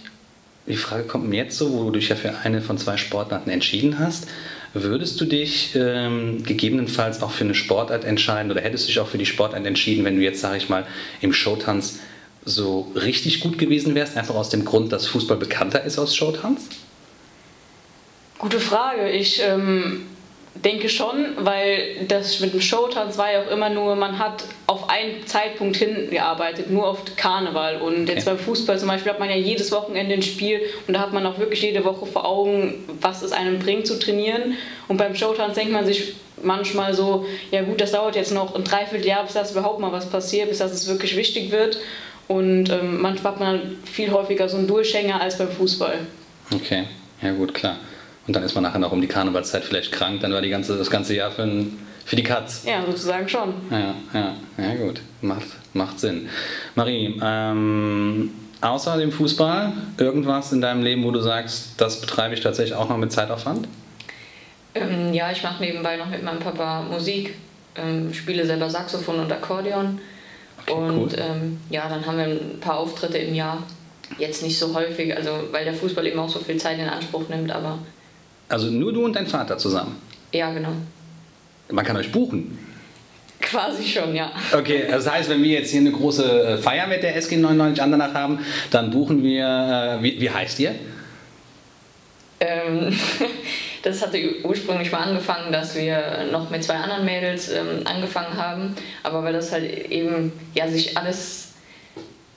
die 0.67 0.75
Frage 0.75 1.03
kommt 1.03 1.29
mir 1.29 1.37
jetzt 1.37 1.57
so, 1.57 1.71
wo 1.73 1.83
du 1.85 1.91
dich 1.91 2.09
ja 2.09 2.15
für 2.15 2.35
eine 2.43 2.61
von 2.61 2.77
zwei 2.77 2.97
Sportarten 2.97 3.49
entschieden 3.49 3.99
hast, 3.99 4.27
Würdest 4.73 5.19
du 5.19 5.25
dich 5.25 5.75
ähm, 5.75 6.43
gegebenenfalls 6.43 7.21
auch 7.21 7.31
für 7.31 7.43
eine 7.43 7.55
Sportart 7.55 8.05
entscheiden 8.05 8.51
oder 8.51 8.61
hättest 8.61 8.85
du 8.85 8.87
dich 8.87 8.99
auch 8.99 9.07
für 9.07 9.17
die 9.17 9.25
Sportart 9.25 9.65
entschieden, 9.65 10.05
wenn 10.05 10.15
du 10.15 10.21
jetzt, 10.21 10.39
sage 10.39 10.57
ich 10.57 10.69
mal, 10.69 10.85
im 11.19 11.33
Showtanz 11.33 11.99
so 12.45 12.91
richtig 12.95 13.41
gut 13.41 13.57
gewesen 13.57 13.95
wärst, 13.95 14.15
einfach 14.15 14.35
aus 14.35 14.49
dem 14.49 14.63
Grund, 14.63 14.93
dass 14.93 15.07
Fußball 15.07 15.37
bekannter 15.37 15.83
ist 15.83 15.99
als 15.99 16.15
Showtanz? 16.15 16.69
Gute 18.37 18.59
Frage. 18.59 19.09
Ich 19.11 19.41
ähm, 19.43 20.05
denke 20.55 20.89
schon, 20.89 21.35
weil 21.39 22.05
das 22.07 22.39
mit 22.39 22.53
dem 22.53 22.61
Showtanz 22.61 23.17
war 23.17 23.31
ja 23.31 23.43
auch 23.43 23.51
immer 23.51 23.69
nur, 23.69 23.95
man 23.95 24.19
hat 24.19 24.43
auf 24.67 24.89
einen 24.89 25.25
Zeitpunkt 25.25 25.77
hingearbeitet, 25.77 26.69
nur 26.69 26.87
auf 26.87 26.99
Karneval. 27.15 27.81
Und 27.81 28.07
jetzt 28.07 28.27
okay. 28.27 28.35
beim 28.35 28.39
Fußball 28.39 28.77
zum 28.77 28.89
Beispiel 28.89 29.11
hat 29.11 29.19
man 29.19 29.29
ja 29.29 29.35
jedes 29.35 29.71
Wochenende 29.71 30.13
ein 30.13 30.21
Spiel 30.21 30.61
und 30.87 30.93
da 30.93 30.99
hat 30.99 31.13
man 31.13 31.25
auch 31.25 31.39
wirklich 31.39 31.61
jede 31.61 31.83
Woche 31.83 32.05
vor 32.05 32.25
Augen, 32.25 32.83
was 32.99 33.21
es 33.21 33.31
einem 33.31 33.59
bringt 33.59 33.87
zu 33.87 33.97
trainieren. 33.97 34.55
Und 34.87 34.97
beim 34.97 35.15
Showtanz 35.15 35.55
denkt 35.55 35.71
man 35.71 35.85
sich 35.85 36.15
manchmal 36.43 36.93
so, 36.93 37.25
ja 37.51 37.61
gut, 37.61 37.79
das 37.79 37.91
dauert 37.91 38.15
jetzt 38.15 38.31
noch 38.31 38.55
ein 38.55 38.63
Dreivierteljahr, 38.63 39.23
bis 39.23 39.33
das 39.33 39.51
überhaupt 39.51 39.79
mal 39.79 39.91
was 39.91 40.09
passiert, 40.09 40.49
bis 40.49 40.57
das 40.59 40.71
es 40.71 40.87
wirklich 40.87 41.15
wichtig 41.15 41.51
wird. 41.51 41.77
Und 42.27 42.69
ähm, 42.69 43.01
manchmal 43.01 43.33
hat 43.33 43.39
man 43.39 43.77
viel 43.85 44.11
häufiger 44.11 44.47
so 44.47 44.57
einen 44.57 44.67
Durchhänger 44.67 45.19
als 45.19 45.37
beim 45.37 45.49
Fußball. 45.49 45.99
Okay, 46.53 46.85
ja 47.21 47.31
gut, 47.31 47.53
klar. 47.53 47.77
Und 48.27 48.35
dann 48.35 48.43
ist 48.43 48.53
man 48.53 48.63
nachher 48.63 48.79
noch 48.79 48.91
um 48.91 49.01
die 49.01 49.07
Karnevalszeit 49.07 49.63
vielleicht 49.63 49.91
krank, 49.91 50.21
dann 50.21 50.31
war 50.31 50.41
die 50.41 50.49
ganze, 50.49 50.77
das 50.77 50.89
ganze 50.89 51.15
Jahr 51.15 51.31
für, 51.31 51.43
ein, 51.43 51.79
für 52.05 52.15
die 52.15 52.23
Katz. 52.23 52.63
Ja, 52.65 52.85
sozusagen 52.85 53.27
schon. 53.27 53.53
Ja, 53.71 53.95
ja, 54.13 54.35
ja 54.57 54.75
gut, 54.75 55.01
macht, 55.21 55.47
macht 55.73 55.99
Sinn. 55.99 56.29
Marie, 56.75 57.19
ähm, 57.21 58.31
außer 58.61 58.97
dem 58.97 59.11
Fußball, 59.11 59.73
irgendwas 59.97 60.51
in 60.51 60.61
deinem 60.61 60.83
Leben, 60.83 61.03
wo 61.03 61.11
du 61.11 61.19
sagst, 61.19 61.73
das 61.77 61.99
betreibe 61.99 62.35
ich 62.35 62.41
tatsächlich 62.41 62.75
auch 62.75 62.89
noch 62.89 62.97
mit 62.97 63.11
Zeitaufwand? 63.11 63.67
Ähm, 64.75 65.13
ja, 65.13 65.31
ich 65.31 65.43
mache 65.43 65.61
nebenbei 65.61 65.97
noch 65.97 66.07
mit 66.07 66.23
meinem 66.23 66.39
Papa 66.39 66.83
Musik, 66.83 67.35
ähm, 67.75 68.13
spiele 68.13 68.45
selber 68.45 68.69
Saxophon 68.69 69.19
und 69.19 69.31
Akkordeon. 69.31 69.99
Okay, 70.61 70.73
und 70.73 71.13
cool. 71.13 71.15
ähm, 71.17 71.59
ja, 71.69 71.89
dann 71.89 72.05
haben 72.05 72.17
wir 72.17 72.25
ein 72.25 72.59
paar 72.61 72.77
Auftritte 72.77 73.17
im 73.17 73.33
Jahr. 73.33 73.63
Jetzt 74.17 74.43
nicht 74.43 74.59
so 74.59 74.73
häufig, 74.75 75.15
also 75.15 75.31
weil 75.51 75.65
der 75.65 75.73
Fußball 75.73 76.05
eben 76.05 76.19
auch 76.19 76.29
so 76.29 76.39
viel 76.39 76.57
Zeit 76.57 76.77
in 76.77 76.87
Anspruch 76.87 77.27
nimmt, 77.29 77.51
aber 77.51 77.79
also 78.51 78.67
nur 78.67 78.93
du 78.93 79.05
und 79.05 79.15
dein 79.15 79.27
Vater 79.27 79.57
zusammen? 79.57 80.01
Ja, 80.31 80.51
genau. 80.51 80.73
Man 81.69 81.85
kann 81.85 81.95
euch 81.97 82.11
buchen? 82.11 82.57
Quasi 83.39 83.83
schon, 83.83 84.15
ja. 84.15 84.31
Okay, 84.53 84.85
das 84.89 85.09
heißt, 85.09 85.29
wenn 85.29 85.41
wir 85.41 85.59
jetzt 85.59 85.71
hier 85.71 85.81
eine 85.81 85.91
große 85.91 86.43
äh, 86.43 86.57
Feier 86.57 86.87
mit 86.87 87.01
der 87.01 87.19
SG99 87.19 87.79
Andernach 87.79 88.13
haben, 88.13 88.39
dann 88.69 88.91
buchen 88.91 89.23
wir, 89.23 89.99
äh, 89.99 90.03
wie, 90.03 90.21
wie 90.21 90.29
heißt 90.29 90.59
ihr? 90.59 90.75
Ähm, 92.39 92.95
das 93.83 94.01
hatte 94.05 94.19
ursprünglich 94.43 94.91
mal 94.91 94.99
angefangen, 94.99 95.51
dass 95.51 95.75
wir 95.75 96.27
noch 96.31 96.49
mit 96.49 96.63
zwei 96.63 96.75
anderen 96.75 97.05
Mädels 97.05 97.49
ähm, 97.49 97.81
angefangen 97.85 98.37
haben, 98.37 98.75
aber 99.03 99.23
weil 99.23 99.33
das 99.33 99.51
halt 99.51 99.91
eben 99.91 100.31
ja 100.53 100.67
sich 100.67 100.97
alles 100.97 101.53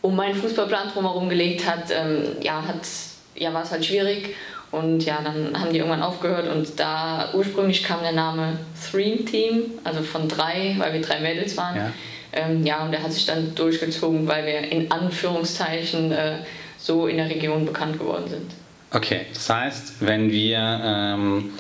um 0.01 0.17
meinen 0.17 0.35
Fußballplan 0.35 0.91
drumherum 0.93 1.29
gelegt 1.29 1.67
hat, 1.67 1.91
ähm, 1.91 2.37
ja, 2.41 2.63
hat, 2.67 2.87
ja, 3.35 3.53
war 3.53 3.63
es 3.63 3.71
halt 3.71 3.85
schwierig. 3.85 4.35
Und 4.75 5.05
ja, 5.05 5.21
dann 5.23 5.59
haben 5.59 5.73
die 5.73 5.79
irgendwann 5.79 6.03
aufgehört 6.03 6.49
und 6.53 6.81
da 6.81 7.31
ursprünglich 7.33 7.85
kam 7.85 8.03
der 8.03 8.13
Name 8.13 8.59
Thream 8.91 9.25
Team, 9.25 9.63
also 9.85 10.03
von 10.03 10.29
drei, 10.29 10.75
weil 10.79 10.95
wir 10.95 11.01
drei 11.01 11.21
Mädels 11.21 11.57
waren. 11.57 11.77
Ja, 11.77 11.93
ähm, 12.33 12.67
ja 12.67 12.85
und 12.85 12.91
der 12.91 13.03
hat 13.03 13.13
sich 13.13 13.25
dann 13.25 13.55
durchgezogen, 13.55 14.27
weil 14.27 14.45
wir 14.45 14.73
in 14.73 14.91
Anführungszeichen 14.91 16.11
äh, 16.11 16.39
so 16.77 17.07
in 17.07 17.19
der 17.19 17.29
Region 17.29 17.65
bekannt 17.65 18.01
geworden 18.01 18.25
sind. 18.29 18.51
Okay, 18.91 19.21
das 19.33 19.49
heißt, 19.49 19.95
wenn 20.01 20.33
wir 20.33 20.59
ähm, 20.59 21.53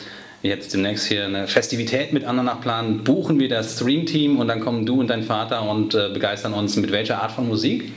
jetzt 0.42 0.74
demnächst 0.74 1.06
hier 1.06 1.26
eine 1.26 1.46
Festivität 1.46 2.12
mit 2.12 2.24
Andernach 2.24 2.60
planen, 2.60 3.04
buchen 3.04 3.38
wir 3.38 3.48
das 3.48 3.76
Stream 3.76 4.06
Team 4.06 4.40
und 4.40 4.48
dann 4.48 4.58
kommen 4.58 4.86
du 4.86 4.98
und 4.98 5.06
dein 5.06 5.22
Vater 5.22 5.62
und 5.62 5.94
äh, 5.94 6.08
begeistern 6.12 6.52
uns 6.52 6.74
mit 6.74 6.90
welcher 6.90 7.22
Art 7.22 7.30
von 7.30 7.46
Musik? 7.46 7.92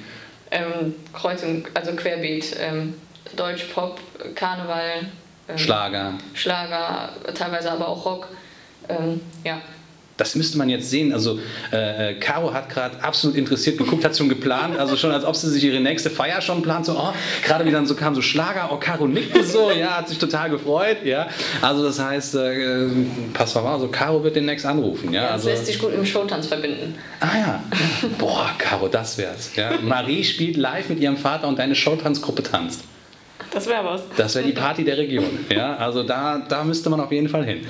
Ähm, 0.52 0.94
Kreuzung, 1.12 1.68
also 1.74 1.94
Querbeat. 1.94 2.56
Ähm, 2.60 2.94
Deutsch, 3.36 3.66
Pop, 3.74 4.00
Karneval. 4.36 5.08
Ähm, 5.50 5.58
Schlager. 5.58 6.14
Schlager, 6.34 7.10
teilweise 7.34 7.72
aber 7.72 7.88
auch 7.88 8.06
Rock. 8.06 8.28
Ähm, 8.90 9.22
ja. 9.44 9.62
Das 10.18 10.34
müsste 10.34 10.58
man 10.58 10.68
jetzt 10.68 10.90
sehen. 10.90 11.14
Also 11.14 11.40
äh, 11.72 12.12
äh 12.12 12.14
Caro 12.16 12.52
hat 12.52 12.70
gerade 12.70 13.02
absolut 13.04 13.38
interessiert 13.38 13.78
geguckt, 13.78 14.04
hat 14.04 14.18
schon 14.18 14.30
geplant, 14.30 14.78
also 14.78 14.98
schon 14.98 15.12
als 15.12 15.24
ob 15.24 15.36
sie 15.36 15.50
sich 15.50 15.64
ihre 15.64 15.80
nächste 15.80 16.10
Feier 16.10 16.42
schon 16.42 16.64
plant. 16.64 16.88
So, 16.88 16.98
oh, 16.98 17.14
gerade 17.44 17.66
wie 17.66 17.72
dann 17.72 17.86
so 17.86 17.94
kam 17.94 18.16
so 18.16 18.22
Schlager, 18.24 18.70
oh 18.72 18.78
Caro 18.78 19.08
nickte 19.08 19.44
so, 19.44 19.70
ja, 19.70 19.98
hat 19.98 20.10
sich 20.10 20.18
total 20.18 20.50
gefreut, 20.50 21.06
ja. 21.06 21.28
Also 21.62 21.84
das 21.84 22.00
heißt, 22.00 22.36
äh, 22.36 22.88
pass 23.34 23.54
mal 23.54 23.62
auf, 23.62 23.68
also 23.68 23.88
Caro 23.90 24.24
wird 24.24 24.36
demnächst 24.36 24.66
anrufen, 24.66 25.14
ja. 25.14 25.22
ja 25.22 25.28
das 25.28 25.34
also, 25.34 25.50
lässt 25.50 25.66
sich 25.68 25.80
gut 25.80 25.94
im 25.94 26.06
Showtanz 26.06 26.48
verbinden. 26.48 26.96
Ah 27.20 27.38
ja, 27.38 27.64
boah, 28.18 28.50
Caro, 28.58 28.88
das 28.88 29.20
wär's. 29.20 29.56
Ja. 29.56 29.74
Marie 29.84 30.24
spielt 30.24 30.58
live 30.58 30.90
mit 30.90 31.00
ihrem 31.00 31.18
Vater 31.18 31.48
und 31.48 31.60
deine 31.60 31.76
Showtanzgruppe 31.76 32.42
tanzt. 32.42 32.82
Das 33.52 33.68
wäre 33.68 33.84
was. 33.86 34.02
Das 34.16 34.36
wäre 34.36 34.46
die 34.46 34.54
Party 34.54 34.84
der 34.84 34.98
Region. 34.98 35.46
Ja, 35.50 35.78
also 35.78 36.04
da, 36.04 36.40
da 36.40 36.64
müsste 36.64 36.90
man 36.90 37.00
auf 37.00 37.12
jeden 37.12 37.30
Fall 37.30 37.46
hin. 37.46 37.66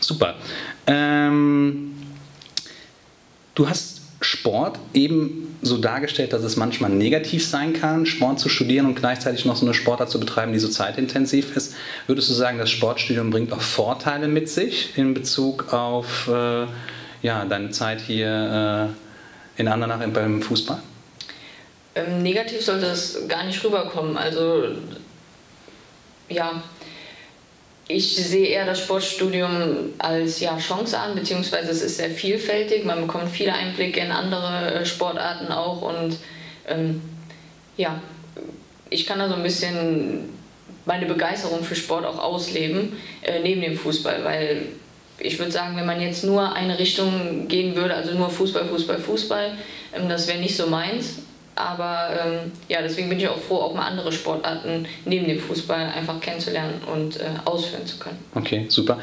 Super. 0.00 0.34
Ähm, 0.86 1.94
du 3.54 3.68
hast 3.68 4.00
Sport 4.20 4.78
eben 4.94 5.56
so 5.62 5.78
dargestellt, 5.78 6.32
dass 6.32 6.42
es 6.42 6.56
manchmal 6.56 6.90
negativ 6.90 7.46
sein 7.46 7.72
kann, 7.72 8.06
Sport 8.06 8.40
zu 8.40 8.48
studieren 8.48 8.86
und 8.86 8.96
gleichzeitig 8.96 9.44
noch 9.44 9.56
so 9.56 9.64
eine 9.64 9.74
Sportart 9.74 10.10
zu 10.10 10.18
betreiben, 10.18 10.52
die 10.52 10.58
so 10.58 10.68
zeitintensiv 10.68 11.56
ist. 11.56 11.74
Würdest 12.06 12.28
du 12.30 12.34
sagen, 12.34 12.58
das 12.58 12.70
Sportstudium 12.70 13.30
bringt 13.30 13.52
auch 13.52 13.60
Vorteile 13.60 14.28
mit 14.28 14.48
sich 14.48 14.96
in 14.96 15.14
Bezug 15.14 15.72
auf 15.72 16.28
äh, 16.28 16.66
ja, 17.22 17.44
deine 17.44 17.70
Zeit 17.70 18.00
hier 18.00 18.90
äh, 19.56 19.60
in 19.60 19.68
Andernach 19.68 20.00
beim 20.08 20.42
Fußball? 20.42 20.82
Ähm, 21.94 22.22
negativ 22.22 22.62
sollte 22.62 22.86
es 22.86 23.18
gar 23.28 23.44
nicht 23.44 23.62
rüberkommen. 23.62 24.16
Also 24.16 24.64
ja, 26.32 26.62
ich 27.88 28.16
sehe 28.16 28.46
eher 28.46 28.64
das 28.64 28.80
Sportstudium 28.80 29.90
als 29.98 30.40
ja, 30.40 30.56
Chance 30.58 30.98
an, 30.98 31.14
beziehungsweise 31.14 31.70
es 31.70 31.82
ist 31.82 31.96
sehr 31.98 32.10
vielfältig. 32.10 32.84
Man 32.84 33.02
bekommt 33.02 33.30
viele 33.30 33.52
Einblicke 33.52 34.00
in 34.00 34.12
andere 34.12 34.74
äh, 34.74 34.86
Sportarten 34.86 35.52
auch 35.52 35.82
und 35.82 36.16
ähm, 36.68 37.02
ja, 37.76 38.00
ich 38.88 39.06
kann 39.06 39.18
da 39.18 39.28
so 39.28 39.34
ein 39.34 39.42
bisschen 39.42 40.28
meine 40.84 41.06
Begeisterung 41.06 41.62
für 41.62 41.76
Sport 41.76 42.04
auch 42.04 42.18
ausleben, 42.18 42.96
äh, 43.22 43.40
neben 43.40 43.60
dem 43.60 43.76
Fußball, 43.76 44.24
weil 44.24 44.66
ich 45.18 45.38
würde 45.38 45.52
sagen, 45.52 45.76
wenn 45.76 45.86
man 45.86 46.00
jetzt 46.00 46.24
nur 46.24 46.52
eine 46.54 46.78
Richtung 46.78 47.46
gehen 47.48 47.76
würde, 47.76 47.94
also 47.94 48.12
nur 48.12 48.30
Fußball, 48.30 48.66
Fußball, 48.66 48.98
Fußball, 48.98 49.58
ähm, 49.94 50.08
das 50.08 50.26
wäre 50.28 50.38
nicht 50.38 50.56
so 50.56 50.66
meins. 50.66 51.18
Aber 51.54 52.08
ähm, 52.24 52.52
ja, 52.68 52.80
deswegen 52.80 53.08
bin 53.08 53.18
ich 53.18 53.28
auch 53.28 53.38
froh, 53.38 53.56
auch 53.56 53.74
mal 53.74 53.86
andere 53.86 54.10
Sportarten 54.10 54.86
neben 55.04 55.28
dem 55.28 55.38
Fußball 55.38 55.86
einfach 55.94 56.18
kennenzulernen 56.20 56.80
und 56.90 57.20
äh, 57.20 57.24
ausführen 57.44 57.86
zu 57.86 57.98
können. 57.98 58.18
Okay, 58.34 58.66
super. 58.68 58.98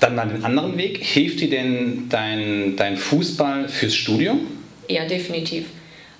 Dann 0.00 0.14
mal 0.14 0.28
den 0.28 0.44
anderen 0.44 0.76
Weg. 0.76 0.98
Hilft 1.02 1.40
dir 1.40 1.48
denn 1.48 2.08
dein, 2.08 2.76
dein 2.76 2.96
Fußball 2.96 3.68
fürs 3.68 3.94
Studium? 3.94 4.46
Ja, 4.88 5.04
definitiv. 5.04 5.66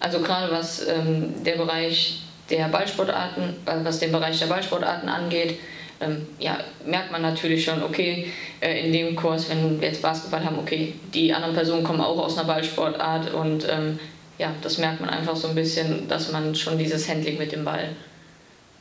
Also 0.01 0.21
gerade 0.21 0.53
was 0.53 0.87
ähm, 0.87 1.43
der 1.45 1.57
Bereich 1.57 2.21
der 2.49 2.69
Ballsportarten, 2.69 3.43
äh, 3.67 3.85
was 3.85 3.99
den 3.99 4.13
Bereich 4.13 4.39
der 4.39 4.47
Ballsportarten 4.47 5.09
angeht, 5.09 5.59
ähm, 6.01 6.27
ja, 6.39 6.59
merkt 6.85 7.11
man 7.11 7.23
natürlich 7.23 7.65
schon, 7.65 7.83
okay, 7.83 8.31
äh, 8.61 8.87
in 8.87 8.93
dem 8.93 9.17
Kurs, 9.17 9.49
wenn 9.49 9.81
wir 9.81 9.89
jetzt 9.89 10.03
Basketball 10.03 10.45
haben, 10.45 10.59
okay, 10.59 10.95
die 11.15 11.33
anderen 11.33 11.55
Personen 11.55 11.85
kommen 11.85 12.01
auch 12.01 12.19
aus 12.19 12.37
einer 12.37 12.47
Ballsportart 12.47 13.33
und 13.33 13.67
ähm, 13.69 13.99
ja, 14.39 14.55
das 14.63 14.79
merkt 14.79 15.01
man 15.01 15.11
einfach 15.11 15.37
so 15.37 15.49
ein 15.49 15.55
bisschen, 15.55 16.09
dass 16.09 16.33
man 16.33 16.55
schon 16.55 16.79
dieses 16.79 17.09
Handling 17.09 17.39
mit 17.39 17.53
dem 17.53 17.65
Ball, 17.65 17.91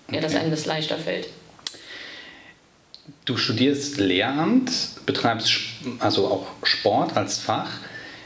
okay. 0.08 0.16
ja, 0.16 0.22
dass 0.22 0.36
einem 0.36 0.52
das 0.52 0.66
leichter 0.66 0.98
fällt. 0.98 1.30
Du 3.26 3.38
studierst 3.38 3.98
Lehramt, 3.98 4.72
betreibst 5.06 5.52
also 6.00 6.28
auch 6.28 6.48
Sport 6.64 7.16
als 7.16 7.40
Fach. 7.40 7.70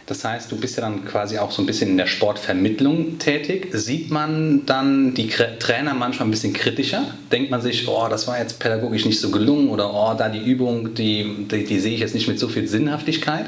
Das 0.05 0.25
heißt, 0.25 0.51
du 0.51 0.55
bist 0.55 0.75
ja 0.75 0.81
dann 0.81 1.05
quasi 1.05 1.37
auch 1.37 1.51
so 1.51 1.61
ein 1.61 1.67
bisschen 1.67 1.91
in 1.91 1.97
der 1.97 2.07
Sportvermittlung 2.07 3.19
tätig. 3.19 3.67
Sieht 3.73 4.09
man 4.09 4.65
dann 4.65 5.13
die 5.13 5.27
Trainer 5.27 5.93
manchmal 5.93 6.27
ein 6.27 6.31
bisschen 6.31 6.53
kritischer? 6.53 7.13
Denkt 7.31 7.51
man 7.51 7.61
sich, 7.61 7.87
oh, 7.87 8.07
das 8.09 8.27
war 8.27 8.39
jetzt 8.39 8.59
pädagogisch 8.59 9.05
nicht 9.05 9.19
so 9.19 9.29
gelungen 9.29 9.69
oder 9.69 9.93
oh, 9.93 10.15
da 10.17 10.29
die 10.29 10.39
Übung, 10.39 10.95
die, 10.95 11.45
die, 11.51 11.63
die 11.63 11.79
sehe 11.79 11.93
ich 11.93 11.99
jetzt 11.99 12.15
nicht 12.15 12.27
mit 12.27 12.39
so 12.39 12.47
viel 12.47 12.67
Sinnhaftigkeit? 12.67 13.45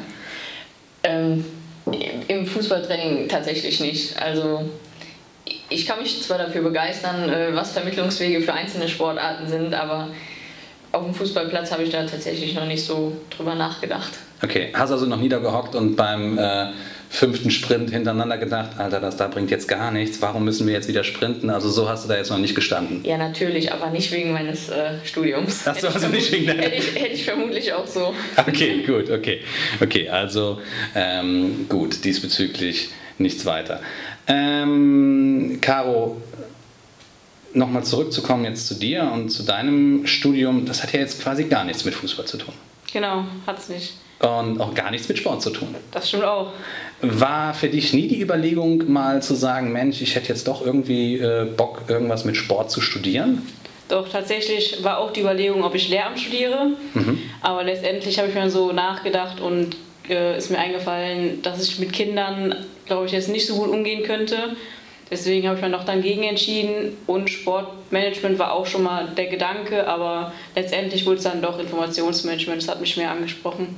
Ähm, 1.04 1.46
im 2.28 2.41
Fußballtraining 2.62 3.28
tatsächlich 3.28 3.80
nicht. 3.80 4.22
Also 4.22 4.70
ich 5.70 5.88
kann 5.88 6.00
mich 6.00 6.22
zwar 6.22 6.38
dafür 6.38 6.62
begeistern, 6.62 7.28
äh, 7.28 7.56
was 7.56 7.72
Vermittlungswege 7.72 8.42
für 8.42 8.54
einzelne 8.54 8.88
Sportarten 8.88 9.48
sind, 9.48 9.74
aber 9.74 10.10
auf 10.92 11.04
dem 11.04 11.14
Fußballplatz 11.14 11.72
habe 11.72 11.84
ich 11.84 11.90
da 11.90 12.06
tatsächlich 12.06 12.54
noch 12.54 12.66
nicht 12.66 12.86
so 12.86 13.14
drüber 13.36 13.56
nachgedacht. 13.56 14.12
Okay, 14.44 14.72
hast 14.74 14.92
also 14.92 15.08
noch 15.08 15.18
niedergehockt 15.18 15.76
und 15.76 15.96
beim 15.96 16.38
äh, 16.38 16.68
fünften 17.12 17.52
Sprint 17.52 17.92
hintereinander 17.92 18.38
gedacht, 18.38 18.72
Alter, 18.78 19.02
das 19.02 19.18
da 19.18 19.28
bringt 19.28 19.52
jetzt 19.52 19.68
gar 19.68 19.92
nichts, 19.92 20.22
warum 20.22 20.46
müssen 20.46 20.66
wir 20.66 20.74
jetzt 20.74 20.88
wieder 20.88 21.04
sprinten? 21.04 21.50
Also 21.50 21.70
so 21.70 21.90
hast 21.90 22.06
du 22.06 22.08
da 22.08 22.16
jetzt 22.16 22.30
noch 22.30 22.38
nicht 22.38 22.56
gestanden. 22.56 23.04
Ja, 23.04 23.18
natürlich, 23.18 23.74
aber 23.74 23.90
nicht 23.90 24.12
wegen 24.14 24.32
meines 24.32 24.70
äh, 24.70 24.94
Studiums. 25.04 25.66
Du 25.66 25.88
also 25.88 26.08
nicht 26.08 26.32
wegen 26.32 26.48
deiner... 26.48 26.64
Hätte 26.64 26.76
ich, 26.78 26.96
hätte 26.96 27.14
ich 27.14 27.26
vermutlich 27.26 27.74
auch 27.74 27.86
so. 27.86 28.16
Okay, 28.38 28.84
gut, 28.84 29.10
okay. 29.10 29.42
Okay, 29.82 30.08
also 30.08 30.62
ähm, 30.96 31.66
gut, 31.68 32.06
diesbezüglich 32.06 32.90
nichts 33.18 33.46
weiter. 33.46 33.82
Ähm, 34.28 35.58
Caro, 35.60 36.22
nochmal 37.54 37.84
zurückzukommen 37.84 38.46
jetzt 38.46 38.68
zu 38.68 38.76
dir 38.76 39.12
und 39.14 39.30
zu 39.32 39.44
deinem 39.44 40.08
Studium, 40.08 40.66
das 40.66 40.82
hat 40.82 40.94
ja 40.94 41.02
jetzt 41.02 41.22
quasi 41.22 41.44
gar 41.44 41.66
nichts 41.66 41.84
mit 41.84 41.94
Fußball 41.94 42.26
zu 42.26 42.38
tun. 42.38 42.54
Genau, 42.94 43.26
hat 43.46 43.60
es 43.60 43.68
nicht. 43.68 43.96
Und 44.22 44.62
auch 44.62 44.76
gar 44.76 44.92
nichts 44.92 45.08
mit 45.10 45.18
Sport 45.18 45.42
zu 45.42 45.50
tun. 45.50 45.74
Das 45.92 46.08
stimmt 46.08 46.26
auch. 46.26 46.52
War 47.02 47.56
für 47.56 47.70
dich 47.70 47.92
nie 47.94 48.08
die 48.08 48.22
Überlegung, 48.22 48.92
mal 48.92 49.22
zu 49.24 49.34
sagen, 49.34 49.72
Mensch, 49.72 50.00
ich 50.02 50.16
hätte 50.16 50.30
jetzt 50.30 50.48
doch 50.48 50.64
irgendwie 50.64 51.18
äh, 51.18 51.46
Bock, 51.46 51.84
irgendwas 51.88 52.24
mit 52.24 52.38
Sport 52.38 52.70
zu 52.70 52.82
studieren? 52.82 53.42
Doch, 53.90 54.08
tatsächlich 54.08 54.84
war 54.84 55.00
auch 55.00 55.12
die 55.12 55.22
Überlegung, 55.22 55.64
ob 55.64 55.74
ich 55.74 55.90
Lehramt 55.90 56.20
studiere. 56.20 56.72
Mhm. 56.94 57.20
Aber 57.42 57.64
letztendlich 57.64 58.20
habe 58.20 58.30
ich 58.30 58.36
mir 58.36 58.50
so 58.52 58.72
nachgedacht 58.72 59.42
und 59.42 59.76
äh, 60.08 60.38
ist 60.38 60.52
mir 60.52 60.60
eingefallen, 60.60 61.42
dass 61.42 61.68
ich 61.68 61.80
mit 61.80 61.92
Kindern, 61.92 62.56
glaube 62.86 63.08
ich, 63.08 63.12
jetzt 63.12 63.30
nicht 63.30 63.48
so 63.48 63.56
gut 63.56 63.70
umgehen 63.70 64.04
könnte. 64.04 64.56
Deswegen 65.10 65.48
habe 65.48 65.58
ich 65.58 65.64
mich 65.64 65.72
noch 65.72 65.84
dann 65.84 66.02
gegen 66.02 66.24
entschieden 66.24 66.96
und 67.06 67.30
Sportmanagement 67.30 68.40
war 68.40 68.54
auch 68.54 68.66
schon 68.66 68.84
mal 68.84 69.10
der 69.18 69.26
Gedanke, 69.26 69.86
aber 69.86 70.32
letztendlich 70.56 71.06
wurde 71.06 71.18
es 71.18 71.24
dann 71.24 71.42
doch 71.42 71.60
Informationsmanagement, 71.60 72.62
das 72.62 72.70
hat 72.70 72.80
mich 72.80 72.96
mehr 72.96 73.12
angesprochen. 73.12 73.76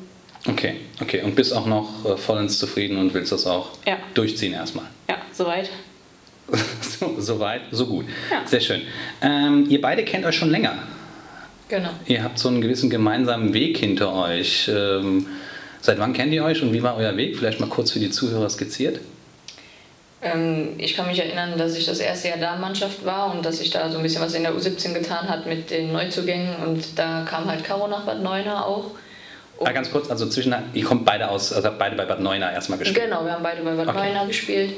Okay, 0.48 0.76
okay. 1.02 1.22
Und 1.22 1.36
bist 1.36 1.54
auch 1.54 1.66
noch 1.66 2.06
äh, 2.06 2.18
vollends 2.18 2.60
zufrieden 2.60 2.98
und 2.98 3.14
willst 3.14 3.32
das 3.32 3.46
auch 3.46 3.70
ja. 3.86 3.98
durchziehen 4.14 4.54
erstmal? 4.54 4.86
Ja, 5.10 5.18
soweit. 5.32 5.70
so, 6.82 7.16
soweit, 7.20 7.62
so 7.72 7.88
gut. 7.88 8.06
Ja. 8.30 8.46
Sehr 8.46 8.60
schön. 8.60 8.82
Ähm, 9.22 9.66
ihr 9.70 9.82
beide 9.82 10.04
kennt 10.04 10.26
euch 10.26 10.36
schon 10.36 10.50
länger. 10.50 10.74
Genau. 11.70 11.90
Ihr 12.06 12.24
habt 12.24 12.38
so 12.38 12.50
einen 12.50 12.62
gewissen 12.62 12.90
gemeinsamen 12.90 13.54
Weg 13.54 13.78
hinter 13.78 14.14
euch. 14.14 14.70
Ähm, 14.72 15.28
seit 15.82 15.98
wann 15.98 16.14
kennt 16.14 16.34
ihr 16.34 16.44
euch 16.44 16.62
und 16.62 16.74
wie 16.74 16.84
war 16.84 16.98
euer 16.98 17.16
Weg? 17.16 17.38
Vielleicht 17.38 17.60
mal 17.60 17.70
kurz 17.70 17.92
für 17.92 18.00
die 18.00 18.10
Zuhörer 18.10 18.50
skizziert. 18.50 19.00
Ähm, 20.22 20.74
ich 20.78 20.96
kann 20.96 21.08
mich 21.08 21.20
erinnern, 21.20 21.58
dass 21.58 21.76
ich 21.76 21.86
das 21.86 22.00
erste 22.00 22.30
Jahr 22.30 22.38
Damenmannschaft 22.38 23.06
war 23.06 23.34
und 23.34 23.46
dass 23.46 23.58
sich 23.58 23.72
da 23.72 23.90
so 23.90 23.98
ein 23.98 24.04
bisschen 24.04 24.22
was 24.22 24.34
in 24.34 24.44
der 24.44 24.54
U17 24.54 24.94
getan 24.94 25.28
hat 25.28 25.46
mit 25.46 25.70
den 25.70 25.92
Neuzugängen 25.92 26.56
und 26.66 26.98
da 26.98 27.26
kam 27.28 27.46
halt 27.46 27.64
Caro 27.64 27.88
nach 27.88 28.06
Bad 28.06 28.22
Neuenahr 28.22 28.66
auch. 28.66 28.92
Ah, 29.60 29.72
ganz 29.72 29.92
kurz, 29.92 30.10
also 30.10 30.28
zwischen, 30.28 30.54
ihr 30.74 30.84
kommt 30.84 31.06
beide 31.06 31.30
aus, 31.30 31.54
also 31.54 31.70
beide 31.78 31.96
bei 31.96 32.06
Bad 32.06 32.20
Neuenahr 32.20 32.52
erstmal 32.52 32.80
gespielt. 32.80 33.06
Genau, 33.06 33.24
wir 33.24 33.34
haben 33.34 33.44
beide 33.44 33.62
bei 33.62 33.72
Bad 33.72 33.88
okay. 33.88 33.98
Neuenahr 33.98 34.28
gespielt. 34.28 34.74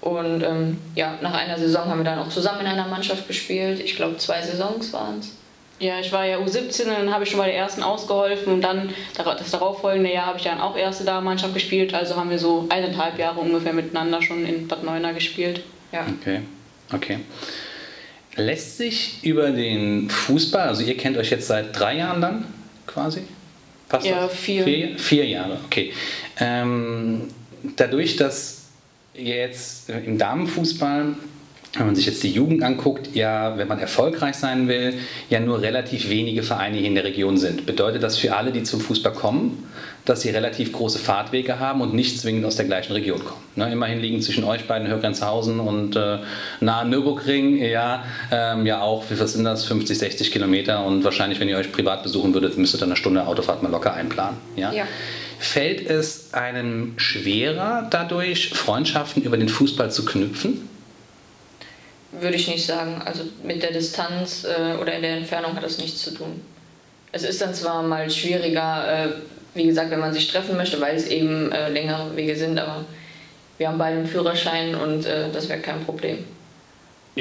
Und 0.00 0.42
ähm, 0.42 0.78
ja, 0.94 1.18
nach 1.20 1.34
einer 1.34 1.58
Saison 1.58 1.86
haben 1.86 1.98
wir 1.98 2.04
dann 2.04 2.20
auch 2.20 2.28
zusammen 2.28 2.60
in 2.60 2.66
einer 2.66 2.86
Mannschaft 2.86 3.26
gespielt. 3.26 3.80
Ich 3.80 3.96
glaube, 3.96 4.16
zwei 4.18 4.40
Saisons 4.42 4.92
waren 4.92 5.18
es. 5.18 5.32
Ja, 5.80 6.00
ich 6.00 6.10
war 6.10 6.24
ja 6.24 6.38
U17 6.38 6.82
und 6.82 6.88
dann 6.88 7.12
habe 7.12 7.22
ich 7.24 7.30
schon 7.30 7.38
bei 7.38 7.46
der 7.46 7.56
ersten 7.56 7.84
ausgeholfen 7.84 8.52
und 8.52 8.62
dann 8.62 8.90
das 9.16 9.50
darauffolgende 9.50 10.12
Jahr 10.12 10.26
habe 10.26 10.38
ich 10.38 10.44
dann 10.44 10.60
auch 10.60 10.76
erste 10.76 11.04
Damenmannschaft 11.04 11.54
gespielt. 11.54 11.94
Also 11.94 12.16
haben 12.16 12.30
wir 12.30 12.38
so 12.38 12.66
eineinhalb 12.68 13.18
Jahre 13.18 13.40
ungefähr 13.40 13.72
miteinander 13.72 14.20
schon 14.20 14.44
in 14.44 14.66
Bad 14.66 14.82
Neuenahr 14.82 15.14
gespielt. 15.14 15.62
Ja. 15.92 16.04
Okay. 16.20 16.40
Okay. 16.92 17.20
Lässt 18.34 18.78
sich 18.78 19.18
über 19.22 19.50
den 19.50 20.10
Fußball, 20.10 20.68
also 20.68 20.82
ihr 20.82 20.96
kennt 20.96 21.16
euch 21.16 21.30
jetzt 21.30 21.46
seit 21.46 21.78
drei 21.78 21.96
Jahren 21.96 22.20
dann 22.20 22.44
quasi? 22.86 23.22
Passt 23.88 24.06
ja, 24.06 24.26
das? 24.26 24.36
vier. 24.36 24.64
vier. 24.64 24.98
Vier 24.98 25.26
Jahre, 25.26 25.58
okay. 25.64 25.92
Ähm, 26.38 27.28
dadurch, 27.76 28.16
dass 28.16 28.66
ihr 29.14 29.36
jetzt 29.36 29.88
im 29.90 30.18
Damenfußball 30.18 31.14
wenn 31.74 31.86
man 31.86 31.94
sich 31.94 32.06
jetzt 32.06 32.22
die 32.22 32.30
Jugend 32.30 32.62
anguckt, 32.62 33.14
ja, 33.14 33.58
wenn 33.58 33.68
man 33.68 33.78
erfolgreich 33.78 34.36
sein 34.36 34.68
will, 34.68 34.94
ja 35.28 35.38
nur 35.38 35.60
relativ 35.60 36.08
wenige 36.08 36.42
Vereine 36.42 36.78
hier 36.78 36.86
in 36.86 36.94
der 36.94 37.04
Region 37.04 37.36
sind. 37.36 37.66
Bedeutet 37.66 38.02
das 38.02 38.16
für 38.16 38.34
alle, 38.34 38.52
die 38.52 38.62
zum 38.62 38.80
Fußball 38.80 39.12
kommen, 39.12 39.68
dass 40.06 40.22
sie 40.22 40.30
relativ 40.30 40.72
große 40.72 40.98
Fahrtwege 40.98 41.60
haben 41.60 41.82
und 41.82 41.92
nicht 41.92 42.18
zwingend 42.18 42.46
aus 42.46 42.56
der 42.56 42.64
gleichen 42.64 42.94
Region 42.94 43.22
kommen. 43.22 43.42
Ne, 43.56 43.70
immerhin 43.70 44.00
liegen 44.00 44.22
zwischen 44.22 44.44
euch 44.44 44.66
beiden 44.66 44.88
Högrenzhausen 44.88 45.60
und 45.60 45.94
äh, 45.96 46.18
nahe 46.60 46.86
Nürburgring 46.88 47.62
ja, 47.62 48.04
ähm, 48.32 48.64
ja 48.64 48.80
auch, 48.80 49.04
wie 49.10 49.20
was 49.20 49.34
sind 49.34 49.44
das, 49.44 49.64
50, 49.66 49.98
60 49.98 50.32
Kilometer 50.32 50.84
und 50.86 51.04
wahrscheinlich, 51.04 51.38
wenn 51.38 51.48
ihr 51.48 51.58
euch 51.58 51.70
privat 51.70 52.02
besuchen 52.02 52.32
würdet, 52.32 52.56
müsstet 52.56 52.80
ihr 52.80 52.86
eine 52.86 52.96
Stunde 52.96 53.26
Autofahrt 53.26 53.62
mal 53.62 53.70
locker 53.70 53.92
einplanen. 53.92 54.38
Ja? 54.56 54.72
ja. 54.72 54.84
Fällt 55.38 55.88
es 55.88 56.32
einem 56.32 56.94
schwerer, 56.96 57.86
dadurch 57.90 58.50
Freundschaften 58.50 59.22
über 59.22 59.36
den 59.36 59.48
Fußball 59.48 59.90
zu 59.90 60.04
knüpfen? 60.04 60.77
Würde 62.12 62.36
ich 62.36 62.48
nicht 62.48 62.64
sagen. 62.64 63.02
Also 63.04 63.24
mit 63.42 63.62
der 63.62 63.72
Distanz 63.72 64.44
äh, 64.44 64.76
oder 64.80 64.94
in 64.94 65.02
der 65.02 65.16
Entfernung 65.16 65.54
hat 65.54 65.62
das 65.62 65.78
nichts 65.78 66.02
zu 66.02 66.12
tun. 66.12 66.40
Es 67.12 67.22
ist 67.22 67.40
dann 67.40 67.54
zwar 67.54 67.82
mal 67.82 68.10
schwieriger, 68.10 69.06
äh, 69.06 69.08
wie 69.54 69.66
gesagt, 69.66 69.90
wenn 69.90 70.00
man 70.00 70.12
sich 70.12 70.28
treffen 70.28 70.56
möchte, 70.56 70.80
weil 70.80 70.96
es 70.96 71.06
eben 71.06 71.52
äh, 71.52 71.68
längere 71.70 72.14
Wege 72.16 72.36
sind, 72.36 72.58
aber 72.58 72.84
wir 73.58 73.68
haben 73.68 73.78
beide 73.78 73.98
einen 73.98 74.06
Führerschein 74.06 74.74
und 74.74 75.04
äh, 75.04 75.30
das 75.32 75.48
wäre 75.48 75.60
kein 75.60 75.84
Problem. 75.84 76.24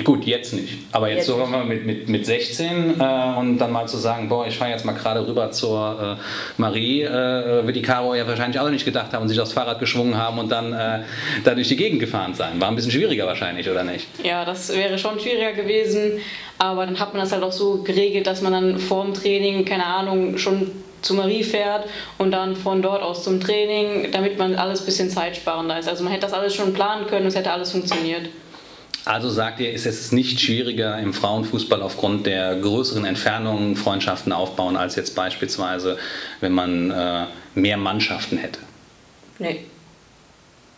Gut, 0.04 0.26
jetzt 0.26 0.54
nicht. 0.54 0.78
Aber 0.92 1.10
jetzt, 1.10 1.28
jetzt 1.28 1.28
so 1.28 1.38
mal 1.46 1.64
mit, 1.64 1.86
mit, 1.86 2.10
mit 2.10 2.26
16 2.26 3.00
äh, 3.00 3.40
und 3.40 3.58
dann 3.58 3.72
mal 3.72 3.88
zu 3.88 3.98
sagen, 3.98 4.30
boah, 4.30 4.46
ich 4.46 4.58
fahre 4.58 4.72
jetzt 4.72 4.86
mal 4.86 4.94
gerade 4.94 5.26
rüber 5.26 5.52
zur 5.52 6.18
äh, 6.20 6.62
Marie, 6.62 7.04
äh, 7.04 7.66
wird 7.66 7.76
die 7.76 7.82
Caro 7.82 8.16
ja 8.16 8.28
wahrscheinlich 8.28 8.60
auch 8.60 8.70
nicht 8.70 8.86
gedacht 8.86 9.14
haben 9.14 9.24
und 9.24 9.30
sich 9.30 9.40
aufs 9.40 9.54
Fahrrad 9.54 9.80
geschwungen 9.80 10.18
haben 10.18 10.40
und 10.40 10.50
dann 10.50 10.74
äh, 10.74 11.04
da 11.44 11.56
durch 11.56 11.68
die 11.68 11.76
Gegend 11.76 12.00
gefahren 12.00 12.34
sein. 12.34 12.60
War 12.60 12.70
ein 12.70 12.76
bisschen 12.76 12.92
schwieriger 12.92 13.26
wahrscheinlich, 13.26 13.70
oder 13.70 13.84
nicht? 13.84 14.08
Ja, 14.24 14.46
das 14.46 14.76
wäre 14.76 14.98
schon 14.98 15.20
schwieriger 15.20 15.54
gewesen. 15.54 16.20
Aber 16.60 16.86
dann 16.86 17.00
hat 17.00 17.14
man 17.14 17.22
das 17.22 17.32
halt 17.32 17.44
auch 17.44 17.52
so 17.52 17.84
geregelt, 17.84 18.26
dass 18.28 18.42
man 18.42 18.52
dann 18.52 18.80
vor 18.80 19.04
dem 19.04 19.14
Training, 19.14 19.64
keine 19.66 19.86
Ahnung, 19.86 20.38
schon 20.38 20.72
zu 21.02 21.14
Marie 21.14 21.44
fährt 21.44 21.86
und 22.18 22.32
dann 22.32 22.56
von 22.56 22.82
dort 22.82 23.04
aus 23.04 23.24
zum 23.24 23.40
Training, 23.40 24.12
damit 24.12 24.38
man 24.38 24.56
alles 24.56 24.82
ein 24.82 24.86
bisschen 24.86 25.10
zeitsparender 25.10 25.78
ist. 25.78 25.88
Also 25.88 26.04
man 26.04 26.12
hätte 26.12 26.26
das 26.26 26.34
alles 26.34 26.56
schon 26.56 26.74
planen 26.74 27.06
können, 27.08 27.28
es 27.28 27.36
hätte 27.36 27.52
alles 27.52 27.72
funktioniert. 27.72 28.30
Also 29.08 29.30
sagt 29.30 29.62
ihr, 29.62 29.72
ist 29.72 29.86
es 29.86 30.12
nicht 30.12 30.42
schwieriger 30.42 31.00
im 31.00 31.14
Frauenfußball 31.14 31.82
aufgrund 31.82 32.26
der 32.26 32.58
größeren 32.58 33.06
Entfernungen 33.06 33.78
Freundschaften 33.78 34.34
aufbauen, 34.34 34.76
als 34.76 34.98
jetzt 34.98 35.16
beispielsweise, 35.16 35.98
wenn 36.42 36.52
man 36.52 36.92
äh, 36.92 37.26
mehr 37.56 37.78
Mannschaften 37.78 38.38
hätte? 38.38 38.60
Nee. 39.40 39.62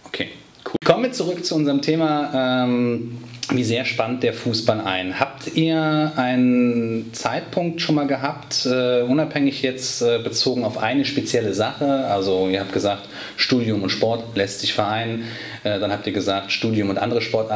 Okay, 0.05 0.29
cool. 0.65 0.75
Kommen 0.85 1.03
wir 1.05 1.11
zurück 1.11 1.43
zu 1.43 1.55
unserem 1.55 1.81
Thema. 1.81 2.63
Ähm, 2.65 3.17
wie 3.51 3.63
sehr 3.63 3.85
spannt 3.85 4.23
der 4.23 4.33
Fußball 4.33 4.81
ein? 4.81 5.19
Habt 5.19 5.55
ihr 5.55 6.11
einen 6.15 7.13
Zeitpunkt 7.13 7.81
schon 7.81 7.95
mal 7.95 8.07
gehabt, 8.07 8.67
uh, 8.69 9.05
unabhängig 9.05 9.61
jetzt 9.61 10.01
uh, 10.01 10.21
bezogen 10.23 10.63
auf 10.63 10.77
eine 10.77 11.05
spezielle 11.05 11.53
Sache? 11.53 12.05
Also 12.05 12.47
ihr 12.47 12.59
habt 12.59 12.73
gesagt, 12.73 13.09
Studium 13.37 13.81
und 13.83 13.89
Sport 13.89 14.35
lässt 14.35 14.59
sich 14.59 14.73
vereinen. 14.73 15.23
Uh, 15.65 15.79
dann 15.79 15.91
habt 15.91 16.05
ihr 16.05 16.13
gesagt, 16.13 16.51
Studium 16.51 16.89
und 16.89 16.97
andere 16.97 17.21
Sport, 17.21 17.51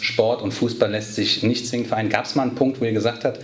Sport 0.00 0.42
und 0.42 0.52
Fußball 0.52 0.90
lässt 0.90 1.14
sich 1.14 1.42
nicht 1.42 1.66
zwingend 1.66 1.88
vereinen. 1.88 2.10
Gab 2.10 2.26
es 2.26 2.34
mal 2.34 2.42
einen 2.42 2.54
Punkt, 2.54 2.80
wo 2.80 2.84
ihr 2.84 2.92
gesagt 2.92 3.24
habt, 3.24 3.40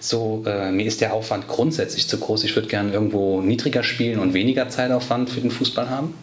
so 0.00 0.44
mir 0.70 0.86
ist 0.86 1.00
der 1.00 1.12
Aufwand 1.12 1.48
grundsätzlich 1.48 2.06
zu 2.06 2.18
groß, 2.18 2.44
ich 2.44 2.54
würde 2.54 2.68
gerne 2.68 2.92
irgendwo 2.92 3.40
niedriger 3.40 3.82
spielen 3.82 4.20
und 4.20 4.32
weniger 4.32 4.68
Zeitaufwand 4.68 5.28
für 5.28 5.40
den 5.40 5.50
Fußball 5.50 5.90
haben? 5.90 6.14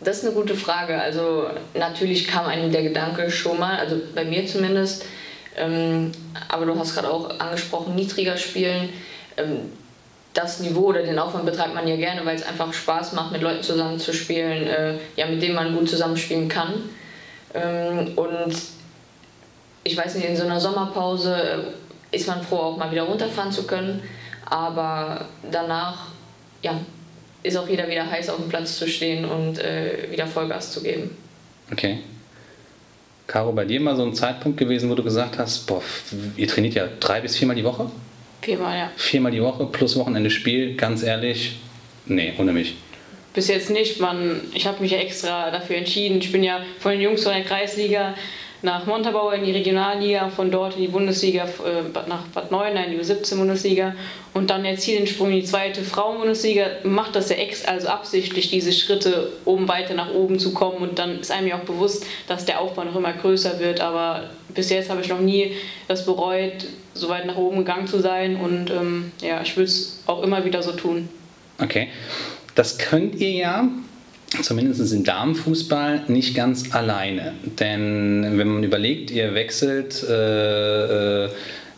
Das 0.00 0.18
ist 0.18 0.24
eine 0.24 0.34
gute 0.34 0.54
Frage. 0.54 0.98
Also 1.00 1.46
natürlich 1.74 2.26
kam 2.26 2.46
einem 2.46 2.72
der 2.72 2.82
Gedanke 2.82 3.30
schon 3.30 3.58
mal, 3.58 3.78
also 3.78 4.00
bei 4.14 4.24
mir 4.24 4.46
zumindest, 4.46 5.04
ähm, 5.56 6.12
aber 6.48 6.64
du 6.64 6.78
hast 6.78 6.94
gerade 6.94 7.10
auch 7.10 7.38
angesprochen, 7.38 7.94
niedriger 7.94 8.36
spielen. 8.36 8.88
Ähm, 9.36 9.72
das 10.32 10.60
Niveau 10.60 10.86
oder 10.86 11.02
den 11.02 11.18
Aufwand 11.18 11.44
betreibt 11.44 11.74
man 11.74 11.86
ja 11.88 11.96
gerne, 11.96 12.24
weil 12.24 12.36
es 12.36 12.46
einfach 12.46 12.72
Spaß 12.72 13.12
macht, 13.14 13.32
mit 13.32 13.42
Leuten 13.42 13.62
zusammen 13.62 13.98
zu 13.98 14.12
spielen, 14.12 14.66
äh, 14.66 14.94
ja, 15.16 15.26
mit 15.26 15.42
denen 15.42 15.54
man 15.54 15.74
gut 15.74 15.88
zusammenspielen 15.88 16.48
kann. 16.48 16.88
Ähm, 17.52 18.12
und 18.16 18.54
ich 19.82 19.96
weiß 19.96 20.14
nicht, 20.14 20.28
in 20.28 20.36
so 20.36 20.44
einer 20.44 20.60
Sommerpause 20.60 21.34
äh, 21.34 22.16
ist 22.16 22.28
man 22.28 22.42
froh, 22.42 22.56
auch 22.56 22.76
mal 22.76 22.90
wieder 22.90 23.02
runterfahren 23.02 23.52
zu 23.52 23.64
können. 23.64 24.02
Aber 24.48 25.26
danach, 25.50 26.06
ja, 26.62 26.74
ist 27.42 27.56
auch 27.56 27.68
jeder 27.68 27.88
wieder 27.88 28.10
heiß 28.10 28.28
auf 28.30 28.36
dem 28.36 28.48
Platz 28.48 28.78
zu 28.78 28.88
stehen 28.88 29.24
und 29.24 29.58
äh, 29.58 30.10
wieder 30.10 30.26
Vollgas 30.26 30.72
zu 30.72 30.82
geben. 30.82 31.16
Okay. 31.72 31.98
Caro, 33.26 33.52
bei 33.52 33.64
dir 33.64 33.80
mal 33.80 33.96
so 33.96 34.02
ein 34.02 34.14
Zeitpunkt 34.14 34.58
gewesen, 34.58 34.90
wo 34.90 34.94
du 34.94 35.04
gesagt 35.04 35.38
hast, 35.38 35.66
boah, 35.66 35.82
ihr 36.36 36.48
trainiert 36.48 36.74
ja 36.74 36.88
drei 36.98 37.20
bis 37.20 37.36
viermal 37.36 37.54
die 37.54 37.64
Woche? 37.64 37.90
Viermal, 38.42 38.76
ja. 38.76 38.90
Viermal 38.96 39.30
die 39.30 39.42
Woche 39.42 39.66
plus 39.66 39.96
Wochenende 39.96 40.30
Spiel, 40.30 40.74
ganz 40.74 41.02
ehrlich, 41.02 41.56
nee, 42.06 42.32
ohne 42.38 42.52
mich. 42.52 42.74
Bis 43.32 43.46
jetzt 43.46 43.70
nicht, 43.70 44.00
man, 44.00 44.40
ich 44.52 44.66
habe 44.66 44.82
mich 44.82 44.90
ja 44.90 44.98
extra 44.98 45.52
dafür 45.52 45.76
entschieden. 45.76 46.18
Ich 46.18 46.32
bin 46.32 46.42
ja 46.42 46.62
von 46.80 46.90
den 46.90 47.00
Jungs 47.00 47.22
von 47.22 47.32
der 47.32 47.44
Kreisliga 47.44 48.16
nach 48.62 48.86
Montabaur 48.86 49.34
in 49.34 49.44
die 49.44 49.52
Regionalliga, 49.52 50.28
von 50.28 50.50
dort 50.50 50.76
in 50.76 50.82
die 50.82 50.88
Bundesliga, 50.88 51.44
äh, 51.44 52.08
nach 52.08 52.26
Bad 52.34 52.50
Neuenahr 52.50 52.86
in 52.86 52.92
die 52.92 52.98
U17-Bundesliga 52.98 53.94
und 54.34 54.50
dann 54.50 54.64
jetzt 54.64 54.84
hier 54.84 54.98
den 54.98 55.06
Sprung 55.06 55.30
in 55.30 55.40
die 55.40 55.44
zweite 55.44 55.82
Frauen-Bundesliga, 55.82 56.66
macht 56.84 57.16
das 57.16 57.30
ja 57.30 57.36
ex 57.36 57.64
also 57.64 57.88
absichtlich, 57.88 58.50
diese 58.50 58.72
Schritte, 58.72 59.32
um 59.44 59.68
weiter 59.68 59.94
nach 59.94 60.12
oben 60.12 60.38
zu 60.38 60.52
kommen 60.52 60.78
und 60.78 60.98
dann 60.98 61.20
ist 61.20 61.30
einem 61.30 61.48
ja 61.48 61.56
auch 61.56 61.64
bewusst, 61.64 62.04
dass 62.28 62.44
der 62.44 62.60
Aufbau 62.60 62.84
noch 62.84 62.96
immer 62.96 63.12
größer 63.12 63.58
wird, 63.60 63.80
aber 63.80 64.30
bis 64.54 64.70
jetzt 64.70 64.90
habe 64.90 65.00
ich 65.00 65.08
noch 65.08 65.20
nie 65.20 65.56
das 65.88 66.04
bereut, 66.04 66.66
so 66.94 67.08
weit 67.08 67.26
nach 67.26 67.36
oben 67.36 67.58
gegangen 67.58 67.86
zu 67.86 68.00
sein 68.00 68.36
und 68.36 68.70
ähm, 68.70 69.12
ja, 69.22 69.40
ich 69.42 69.56
will 69.56 69.64
es 69.64 70.02
auch 70.06 70.22
immer 70.22 70.44
wieder 70.44 70.62
so 70.62 70.72
tun. 70.72 71.08
Okay, 71.58 71.88
das 72.54 72.78
könnt 72.78 73.14
ihr 73.16 73.30
ja 73.30 73.68
zumindest 74.42 74.92
im 74.92 75.04
Damenfußball 75.04 76.04
nicht 76.08 76.34
ganz 76.34 76.74
alleine. 76.74 77.32
Denn 77.58 78.38
wenn 78.38 78.48
man 78.48 78.62
überlegt, 78.62 79.10
ihr 79.10 79.34
wechselt 79.34 80.02
äh, 80.08 81.24
äh 81.26 81.30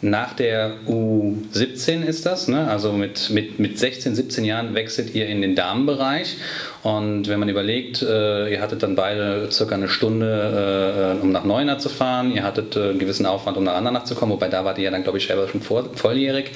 nach 0.03 0.35
der 0.35 0.75
U17 0.89 2.03
ist 2.03 2.27
das, 2.27 2.49
ne? 2.49 2.69
also 2.69 2.93
mit, 2.93 3.31
mit, 3.31 3.61
mit 3.61 3.79
16, 3.79 4.17
17 4.17 4.45
Jahren 4.45 4.75
wechselt 4.75 5.15
ihr 5.15 5.29
in 5.29 5.41
den 5.41 5.55
Damenbereich. 5.55 6.39
Und 6.83 7.29
wenn 7.29 7.39
man 7.39 7.49
überlegt, 7.49 8.03
äh, 8.03 8.53
ihr 8.53 8.61
hattet 8.61 8.83
dann 8.83 8.97
beide 8.97 9.49
circa 9.53 9.77
eine 9.77 9.89
Stunde, 9.89 11.19
äh, 11.19 11.23
um 11.23 11.31
nach 11.31 11.45
Neuenahr 11.45 11.79
zu 11.79 11.89
fahren, 11.89 12.35
ihr 12.35 12.43
hattet 12.43 12.75
äh, 12.75 12.91
einen 12.91 12.99
gewissen 12.99 13.27
Aufwand, 13.27 13.57
um 13.57 13.63
nach 13.63 13.75
Andernach 13.75 14.03
zu 14.03 14.17
kommen, 14.17 14.33
wobei 14.33 14.49
da 14.49 14.65
wart 14.65 14.79
ihr 14.79 14.85
ja 14.85 14.91
dann, 14.91 15.05
glaube 15.05 15.19
ich, 15.19 15.29
selber 15.29 15.47
schon 15.47 15.63
vor, 15.63 15.89
volljährig. 15.95 16.51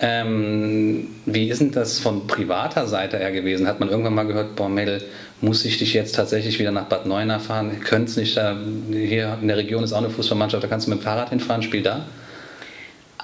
Ähm, 0.00 1.08
wie 1.26 1.50
ist 1.50 1.60
denn 1.60 1.72
das 1.72 1.98
von 1.98 2.26
privater 2.26 2.86
Seite 2.86 3.18
her 3.18 3.32
gewesen? 3.32 3.68
Hat 3.68 3.80
man 3.80 3.90
irgendwann 3.90 4.14
mal 4.14 4.26
gehört, 4.26 4.56
boah, 4.56 4.70
Mädel, 4.70 5.02
muss 5.42 5.66
ich 5.66 5.76
dich 5.76 5.92
jetzt 5.92 6.14
tatsächlich 6.14 6.58
wieder 6.58 6.70
nach 6.70 6.86
Bad 6.86 7.04
Neuenahr 7.04 7.40
fahren? 7.40 7.80
Könnt's 7.84 8.16
nicht, 8.16 8.38
da, 8.38 8.56
hier 8.90 9.36
in 9.42 9.48
der 9.48 9.58
Region 9.58 9.84
ist 9.84 9.92
auch 9.92 9.98
eine 9.98 10.08
Fußballmannschaft, 10.08 10.64
da 10.64 10.68
kannst 10.68 10.86
du 10.86 10.90
mit 10.90 11.00
dem 11.00 11.02
Fahrrad 11.02 11.28
hinfahren, 11.28 11.62
spiel 11.62 11.82
da? 11.82 12.06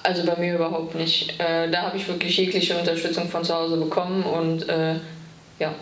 Also 0.04 0.24
bei 0.26 0.36
mir 0.36 0.56
überhaupt 0.56 0.94
nicht. 0.94 1.40
Äh, 1.40 1.70
da 1.70 1.82
habe 1.82 1.96
ich 1.96 2.06
wirklich 2.06 2.36
jegliche 2.36 2.76
Unterstützung 2.76 3.26
von 3.28 3.42
zu 3.42 3.54
Hause 3.54 3.78
bekommen 3.78 4.22
und 4.22 4.68
äh, 4.68 4.96
ja, 5.58 5.74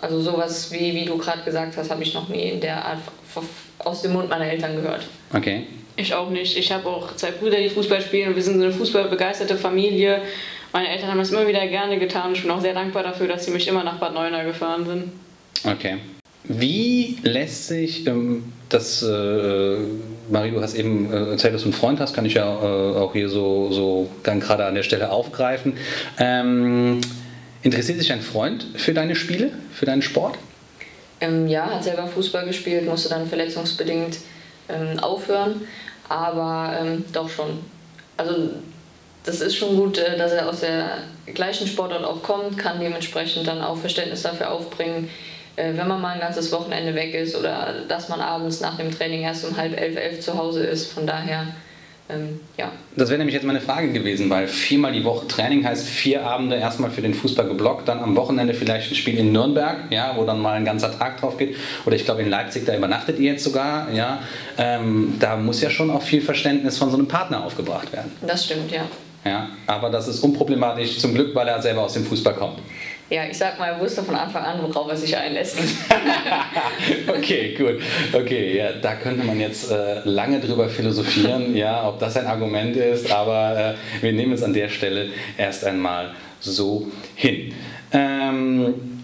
also 0.00 0.20
sowas 0.20 0.72
wie, 0.72 0.92
wie 0.94 1.04
du 1.04 1.16
gerade 1.16 1.42
gesagt 1.44 1.76
hast, 1.76 1.88
habe 1.90 2.02
ich 2.02 2.12
noch 2.12 2.28
nie 2.28 2.50
in 2.50 2.60
der 2.60 2.84
Art 2.84 2.98
aus 3.78 4.02
dem 4.02 4.14
Mund 4.14 4.28
meiner 4.28 4.46
Eltern 4.46 4.74
gehört. 4.74 5.06
Okay. 5.32 5.66
Ich 5.94 6.12
auch 6.12 6.30
nicht. 6.30 6.56
Ich 6.56 6.72
habe 6.72 6.88
auch 6.88 7.14
zwei 7.14 7.30
Brüder, 7.30 7.58
die 7.58 7.68
Fußball 7.68 8.00
spielen 8.00 8.30
und 8.30 8.34
wir 8.34 8.42
sind 8.42 8.58
so 8.58 8.64
eine 8.64 8.72
fußballbegeisterte 8.72 9.56
Familie. 9.56 10.22
Meine 10.72 10.88
Eltern 10.88 11.10
haben 11.10 11.18
das 11.18 11.30
immer 11.30 11.46
wieder 11.46 11.64
gerne 11.68 12.00
getan 12.00 12.28
und 12.28 12.36
ich 12.36 12.42
bin 12.42 12.50
auch 12.50 12.60
sehr 12.60 12.74
dankbar 12.74 13.04
dafür, 13.04 13.28
dass 13.28 13.44
sie 13.44 13.52
mich 13.52 13.68
immer 13.68 13.84
nach 13.84 13.98
Bad 13.98 14.12
Neuenahr 14.12 14.44
gefahren 14.44 14.84
sind. 14.84 15.12
Okay. 15.64 15.98
Wie 16.44 17.18
lässt 17.22 17.68
sich 17.68 18.06
ähm, 18.06 18.52
das, 18.68 19.02
äh, 19.02 19.76
Marie, 20.30 20.50
du 20.50 20.60
hast 20.60 20.74
eben 20.74 21.12
äh, 21.12 21.30
erzählt, 21.30 21.54
dass 21.54 21.62
du 21.62 21.68
einen 21.68 21.74
Freund 21.74 22.00
hast, 22.00 22.14
kann 22.14 22.24
ich 22.24 22.34
ja 22.34 22.46
äh, 22.46 22.96
auch 22.96 23.12
hier 23.12 23.28
so, 23.28 23.70
so 23.70 24.10
dann 24.24 24.40
gerade 24.40 24.64
an 24.64 24.74
der 24.74 24.82
Stelle 24.82 25.10
aufgreifen. 25.10 25.74
Ähm, 26.18 27.00
interessiert 27.62 27.98
sich 27.98 28.08
dein 28.08 28.22
Freund 28.22 28.66
für 28.74 28.92
deine 28.92 29.14
Spiele, 29.14 29.52
für 29.72 29.86
deinen 29.86 30.02
Sport? 30.02 30.36
Ähm, 31.20 31.46
ja, 31.46 31.66
hat 31.66 31.84
selber 31.84 32.08
Fußball 32.08 32.44
gespielt, 32.46 32.86
musste 32.86 33.08
dann 33.08 33.28
verletzungsbedingt 33.28 34.18
ähm, 34.68 34.98
aufhören, 34.98 35.60
aber 36.08 36.76
ähm, 36.80 37.04
doch 37.12 37.28
schon. 37.28 37.60
Also 38.16 38.50
das 39.24 39.40
ist 39.40 39.54
schon 39.54 39.76
gut, 39.76 39.98
äh, 39.98 40.18
dass 40.18 40.32
er 40.32 40.48
aus 40.48 40.60
der 40.60 40.98
gleichen 41.32 41.68
Sportart 41.68 42.02
auch 42.02 42.22
kommt, 42.22 42.58
kann 42.58 42.80
dementsprechend 42.80 43.46
dann 43.46 43.62
auch 43.62 43.76
Verständnis 43.76 44.22
dafür 44.22 44.50
aufbringen, 44.50 45.08
äh, 45.56 45.76
wenn 45.76 45.88
man 45.88 46.00
mal 46.00 46.14
ein 46.14 46.20
ganzes 46.20 46.50
Wochenende 46.52 46.94
weg 46.94 47.14
ist 47.14 47.36
oder 47.36 47.74
dass 47.88 48.08
man 48.08 48.20
abends 48.20 48.60
nach 48.60 48.76
dem 48.76 48.90
Training 48.90 49.22
erst 49.22 49.44
um 49.44 49.56
halb 49.56 49.78
elf, 49.78 49.96
elf 49.96 50.20
zu 50.20 50.36
Hause 50.36 50.64
ist. 50.64 50.92
Von 50.92 51.06
daher, 51.06 51.48
ähm, 52.08 52.40
ja. 52.56 52.72
Das 52.96 53.08
wäre 53.08 53.18
nämlich 53.18 53.34
jetzt 53.34 53.44
meine 53.44 53.60
Frage 53.60 53.92
gewesen, 53.92 54.30
weil 54.30 54.48
viermal 54.48 54.92
die 54.92 55.04
Woche 55.04 55.26
Training 55.28 55.64
heißt 55.64 55.86
vier 55.86 56.24
Abende 56.26 56.56
erstmal 56.56 56.90
für 56.90 57.02
den 57.02 57.14
Fußball 57.14 57.46
geblockt, 57.46 57.88
dann 57.88 58.00
am 58.00 58.16
Wochenende 58.16 58.54
vielleicht 58.54 58.90
ein 58.90 58.94
Spiel 58.94 59.18
in 59.18 59.32
Nürnberg, 59.32 59.90
ja, 59.90 60.14
wo 60.16 60.24
dann 60.24 60.40
mal 60.40 60.54
ein 60.54 60.64
ganzer 60.64 60.96
Tag 60.98 61.20
drauf 61.20 61.36
geht. 61.36 61.56
Oder 61.84 61.96
ich 61.96 62.04
glaube 62.04 62.22
in 62.22 62.30
Leipzig, 62.30 62.64
da 62.64 62.76
übernachtet 62.76 63.18
ihr 63.18 63.32
jetzt 63.32 63.44
sogar, 63.44 63.90
ja. 63.92 64.20
Ähm, 64.58 65.16
da 65.20 65.36
muss 65.36 65.60
ja 65.60 65.70
schon 65.70 65.90
auch 65.90 66.02
viel 66.02 66.22
Verständnis 66.22 66.78
von 66.78 66.90
so 66.90 66.96
einem 66.96 67.08
Partner 67.08 67.44
aufgebracht 67.44 67.92
werden. 67.92 68.12
Das 68.26 68.44
stimmt, 68.44 68.70
ja. 68.70 68.82
Ja, 69.24 69.50
aber 69.66 69.88
das 69.88 70.08
ist 70.08 70.20
unproblematisch, 70.20 70.98
zum 70.98 71.14
Glück, 71.14 71.34
weil 71.34 71.46
er 71.46 71.62
selber 71.62 71.82
aus 71.82 71.92
dem 71.92 72.04
Fußball 72.04 72.34
kommt. 72.34 72.58
Ja, 73.12 73.26
ich 73.26 73.36
sag 73.36 73.58
mal, 73.58 73.66
er 73.66 73.78
wusste 73.78 74.02
von 74.02 74.14
Anfang 74.14 74.42
an, 74.42 74.62
worauf 74.62 74.88
er 74.88 74.96
sich 74.96 75.14
einlässt. 75.14 75.58
okay, 77.06 77.54
gut. 77.54 77.82
Okay, 78.10 78.56
ja, 78.56 78.72
da 78.72 78.94
könnte 78.94 79.22
man 79.26 79.38
jetzt 79.38 79.70
äh, 79.70 80.00
lange 80.04 80.40
drüber 80.40 80.66
philosophieren, 80.66 81.54
ja, 81.54 81.86
ob 81.86 81.98
das 81.98 82.16
ein 82.16 82.26
Argument 82.26 82.74
ist, 82.74 83.12
aber 83.12 83.76
äh, 84.00 84.02
wir 84.02 84.14
nehmen 84.14 84.32
es 84.32 84.42
an 84.42 84.54
der 84.54 84.70
Stelle 84.70 85.10
erst 85.36 85.62
einmal 85.66 86.12
so 86.40 86.90
hin. 87.14 87.52
Ähm, 87.92 89.02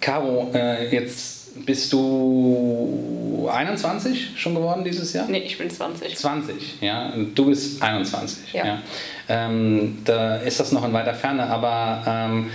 Caro, 0.00 0.50
äh, 0.52 0.92
jetzt 0.92 1.64
bist 1.64 1.92
du 1.92 3.48
21 3.52 4.32
schon 4.34 4.56
geworden 4.56 4.82
dieses 4.82 5.12
Jahr? 5.12 5.26
Nee, 5.28 5.44
ich 5.46 5.56
bin 5.58 5.70
20. 5.70 6.16
20, 6.16 6.80
ja. 6.80 7.12
Du 7.36 7.46
bist 7.46 7.80
21. 7.80 8.52
Ja. 8.52 8.66
ja. 8.66 8.78
Ähm, 9.28 9.98
da 10.04 10.38
ist 10.38 10.58
das 10.58 10.72
noch 10.72 10.84
in 10.84 10.92
weiter 10.92 11.14
Ferne, 11.14 11.46
aber 11.46 12.02
ähm, 12.04 12.50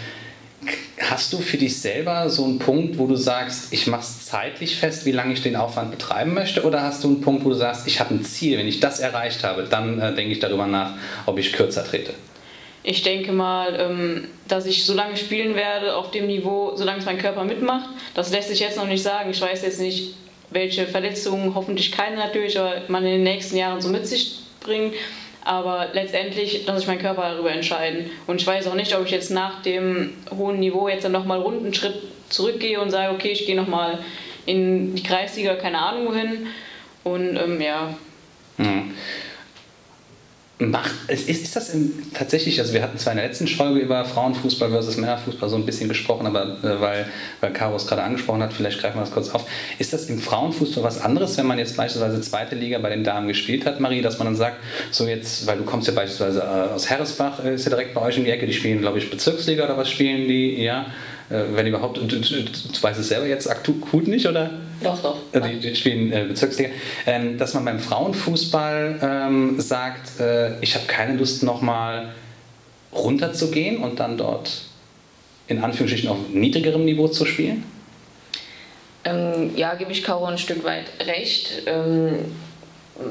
hast 1.10 1.34
du 1.34 1.40
für 1.40 1.58
dich 1.58 1.80
selber 1.80 2.30
so 2.30 2.44
einen 2.46 2.60
Punkt, 2.60 2.98
wo 2.98 3.08
du 3.08 3.16
sagst, 3.16 3.72
ich 3.72 3.88
mache 3.88 4.02
es 4.02 4.26
zeitlich 4.26 4.76
fest, 4.76 5.06
wie 5.06 5.12
lange 5.12 5.34
ich 5.34 5.42
den 5.42 5.56
Aufwand 5.56 5.92
betreiben 5.92 6.34
möchte? 6.34 6.64
Oder 6.64 6.82
hast 6.82 7.04
du 7.04 7.08
einen 7.08 7.22
Punkt, 7.22 7.46
wo 7.46 7.50
du 7.50 7.56
sagst, 7.56 7.88
ich 7.88 8.00
habe 8.00 8.14
ein 8.14 8.24
Ziel, 8.24 8.58
wenn 8.58 8.68
ich 8.68 8.80
das 8.80 9.00
erreicht 9.00 9.44
habe, 9.44 9.64
dann 9.70 10.00
äh, 10.00 10.14
denke 10.16 10.34
ich 10.34 10.40
darüber 10.40 10.68
nach, 10.68 10.94
ob 11.26 11.38
ich 11.38 11.54
kürzer 11.54 11.84
trete? 11.84 12.14
Ich 12.84 13.02
denke 13.02 13.32
mal, 13.32 13.76
ähm, 13.80 14.28
dass 14.48 14.66
ich 14.66 14.86
so 14.86 14.94
lange 14.94 15.18
spielen 15.18 15.56
werde 15.56 15.96
auf 15.96 16.12
dem 16.12 16.28
Niveau, 16.28 16.74
solange 16.76 17.00
es 17.00 17.06
mein 17.06 17.18
Körper 17.18 17.44
mitmacht. 17.44 17.90
Das 18.14 18.32
lässt 18.32 18.50
sich 18.50 18.60
jetzt 18.60 18.78
noch 18.78 18.88
nicht 18.88 19.02
sagen. 19.02 19.32
Ich 19.32 19.42
weiß 19.42 19.64
jetzt 19.64 19.80
nicht, 19.80 20.14
welche 20.52 20.86
Verletzungen, 20.86 21.56
hoffentlich 21.56 21.92
keine 21.92 22.18
natürlich, 22.18 22.60
aber 22.60 22.82
man 22.88 23.04
in 23.04 23.14
den 23.14 23.24
nächsten 23.24 23.58
Jahren 23.58 23.82
so 23.82 23.90
mit 23.90 24.08
sich 24.08 24.40
bringt. 24.60 24.94
Aber 25.46 25.90
letztendlich 25.94 26.66
lasse 26.66 26.82
ich 26.82 26.88
meinen 26.88 27.00
Körper 27.00 27.30
darüber 27.30 27.52
entscheiden. 27.52 28.10
Und 28.26 28.42
ich 28.42 28.48
weiß 28.48 28.66
auch 28.68 28.74
nicht, 28.74 28.96
ob 28.98 29.06
ich 29.06 29.12
jetzt 29.12 29.30
nach 29.30 29.62
dem 29.62 30.14
hohen 30.36 30.60
Niveau 30.60 30.90
jetzt 30.90 31.06
dann 31.06 31.12
nochmal 31.12 31.40
runden 31.40 31.72
Schritt 31.74 32.02
zurückgehe 32.30 32.82
und 32.82 32.90
sage, 32.90 33.14
okay, 33.14 33.30
ich 33.30 33.46
gehe 33.46 33.56
nochmal 33.56 34.00
in 34.48 34.96
die 34.96 35.04
Kreisliga, 35.04 35.54
keine 35.54 35.80
Ahnung 35.80 36.08
wohin. 36.08 36.48
Und 37.04 37.38
ähm, 37.38 37.62
ja. 37.62 37.96
Mhm. 38.58 38.96
Macht, 40.58 40.92
ist, 41.10 41.28
ist 41.28 41.54
das 41.54 41.72
im, 41.72 41.92
tatsächlich, 42.14 42.62
also 42.62 42.74
wir 42.74 42.82
hatten 42.82 42.98
zwar 42.98 43.12
in 43.12 43.18
der 43.18 43.28
letzten 43.28 43.46
Folge 43.46 43.82
über 43.82 44.06
Frauenfußball 44.06 44.70
versus 44.70 44.96
Männerfußball 44.96 45.50
so 45.50 45.58
ein 45.58 45.66
bisschen 45.66 45.90
gesprochen, 45.90 46.26
aber 46.28 46.58
äh, 46.64 46.80
weil, 46.80 47.08
weil 47.42 47.52
Caro 47.52 47.76
es 47.76 47.86
gerade 47.86 48.04
angesprochen 48.04 48.42
hat, 48.42 48.54
vielleicht 48.54 48.80
greifen 48.80 48.96
wir 48.96 49.02
das 49.02 49.12
kurz 49.12 49.30
auf. 49.32 49.46
Ist 49.80 49.92
das 49.92 50.06
im 50.06 50.18
Frauenfußball 50.18 50.82
was 50.82 51.02
anderes, 51.02 51.38
wenn 51.38 51.46
man 51.46 51.60
jetzt 51.60 51.76
beispielsweise 51.76 52.22
zweite 52.22 52.56
Liga 52.56 52.80
bei 52.80 52.90
den 52.90 53.04
Damen 53.04 53.28
gespielt 53.28 53.66
hat, 53.66 53.82
Marie, 53.82 54.02
dass 54.02 54.18
man 54.18 54.28
dann 54.28 54.38
sagt, 54.38 54.56
so 54.92 55.06
jetzt, 55.06 55.46
weil 55.46 55.58
du 55.58 55.66
kommst 55.66 55.90
ja 55.90 55.94
beispielsweise 55.94 56.40
äh, 56.40 56.74
aus 56.74 56.90
Herresbach, 56.90 57.44
äh, 57.44 57.56
ist 57.56 57.66
ja 57.66 57.72
direkt 57.72 57.94
bei 57.94 58.00
euch 58.00 58.18
in 58.18 58.24
die 58.24 58.32
Ecke, 58.32 58.48
die 58.48 58.54
spielen, 58.54 58.80
glaube 58.80 58.98
ich, 59.00 59.10
Bezirksliga 59.10 59.66
oder 59.66 59.78
was 59.78 59.90
spielen 59.90 60.30
die, 60.30 60.64
ja? 60.64 60.86
Äh, 61.30 61.44
wenn 61.54 61.68
überhaupt, 61.68 61.98
du, 61.98 62.06
du, 62.06 62.20
du, 62.20 62.82
weißt 62.82 63.00
es 63.00 63.10
selber 63.10 63.28
jetzt 63.28 63.50
akut 63.50 64.08
nicht, 64.08 64.26
oder? 64.26 64.52
Doch, 64.86 65.02
doch. 65.02 65.18
Äh, 65.32 65.42
die, 65.42 65.60
die 65.60 65.76
spielen 65.76 66.14
äh, 66.14 66.26
Bezirksliga. 66.26 66.70
Ähm, 67.06 67.38
dass 67.38 67.54
man 67.56 67.66
beim 67.66 67.80
Frauenfußball 67.80 69.00
ähm, 69.02 69.60
sagt, 69.60 70.20
äh, 70.20 70.60
ich 70.62 70.76
habe 70.76 70.86
keine 70.86 71.18
Lust 71.18 71.44
nochmal 71.44 72.14
runterzugehen 72.94 73.78
und 73.78 74.00
dann 74.00 74.18
dort 74.18 74.62
in 75.48 75.64
Anführungsstrichen 75.64 76.10
auf 76.10 76.18
niedrigerem 76.32 76.86
Niveau 76.86 77.08
zu 77.08 77.26
spielen? 77.26 77.64
Ähm, 79.04 79.52
ja, 79.56 79.76
gebe 79.76 79.92
ich 79.92 80.04
Caro 80.04 80.26
ein 80.26 80.38
Stück 80.38 80.64
weit 80.64 80.86
recht. 81.06 81.64
Ähm, 81.66 82.18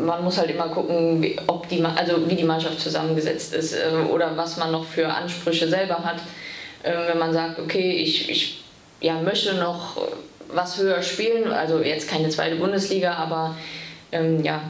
man 0.05 0.25
muss 0.25 0.39
halt 0.39 0.51
immer 0.51 0.69
gucken, 0.69 1.23
wie, 1.23 1.37
ob 1.47 1.69
die, 1.69 1.85
also 1.85 2.29
wie 2.29 2.35
die 2.35 2.45
Mannschaft 2.45 2.81
zusammengesetzt 2.81 3.55
ist 3.55 3.75
äh, 3.75 3.95
oder 4.11 4.37
was 4.37 4.57
man 4.57 4.73
noch 4.73 4.85
für 4.85 5.09
Ansprüche 5.09 5.69
selber 5.69 6.03
hat. 6.05 6.17
Ähm, 6.83 7.01
wenn 7.09 7.19
man 7.19 7.33
sagt, 7.33 7.59
okay, 7.59 7.93
ich, 7.93 8.31
ich 8.31 8.65
ja, 9.01 9.21
möchte 9.21 9.55
noch 9.55 9.99
was 10.55 10.79
höher 10.79 11.03
spielen, 11.03 11.53
also 11.53 11.81
jetzt 11.81 12.09
keine 12.09 12.29
zweite 12.29 12.57
Bundesliga, 12.57 13.15
aber 13.15 13.57
ähm, 14.13 14.43
ja, 14.43 14.63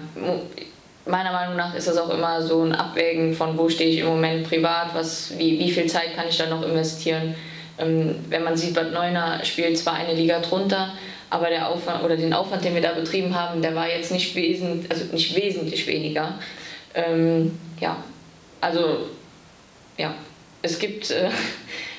meiner 1.06 1.32
Meinung 1.32 1.56
nach 1.56 1.74
ist 1.74 1.88
das 1.88 1.98
auch 1.98 2.10
immer 2.10 2.40
so 2.42 2.62
ein 2.62 2.72
Abwägen 2.72 3.34
von, 3.34 3.56
wo 3.58 3.68
stehe 3.68 3.90
ich 3.90 3.98
im 3.98 4.06
Moment 4.06 4.48
privat, 4.48 4.94
was, 4.94 5.38
wie, 5.38 5.58
wie 5.58 5.70
viel 5.70 5.86
Zeit 5.86 6.16
kann 6.16 6.28
ich 6.28 6.36
da 6.36 6.46
noch 6.46 6.62
investieren. 6.62 7.34
Ähm, 7.78 8.16
wenn 8.28 8.44
man 8.44 8.56
sieht, 8.56 8.74
Bad 8.74 8.92
Neuner 8.92 9.44
spielt 9.44 9.76
zwar 9.78 9.94
eine 9.94 10.14
Liga 10.14 10.40
drunter, 10.40 10.92
aber 11.30 11.48
der 11.48 11.68
Aufwand 11.68 12.04
oder 12.04 12.16
den 12.16 12.32
Aufwand, 12.32 12.64
den 12.64 12.74
wir 12.74 12.82
da 12.82 12.92
betrieben 12.92 13.34
haben, 13.34 13.60
der 13.60 13.74
war 13.74 13.88
jetzt 13.88 14.12
nicht, 14.12 14.34
wesentlich, 14.34 14.90
also 14.90 15.04
nicht 15.12 15.36
wesentlich 15.36 15.86
weniger. 15.86 16.38
Ähm, 16.94 17.58
ja, 17.80 17.96
also 18.60 19.08
ja, 19.98 20.14
es 20.62 20.78
gibt 20.78 21.10
äh, 21.10 21.28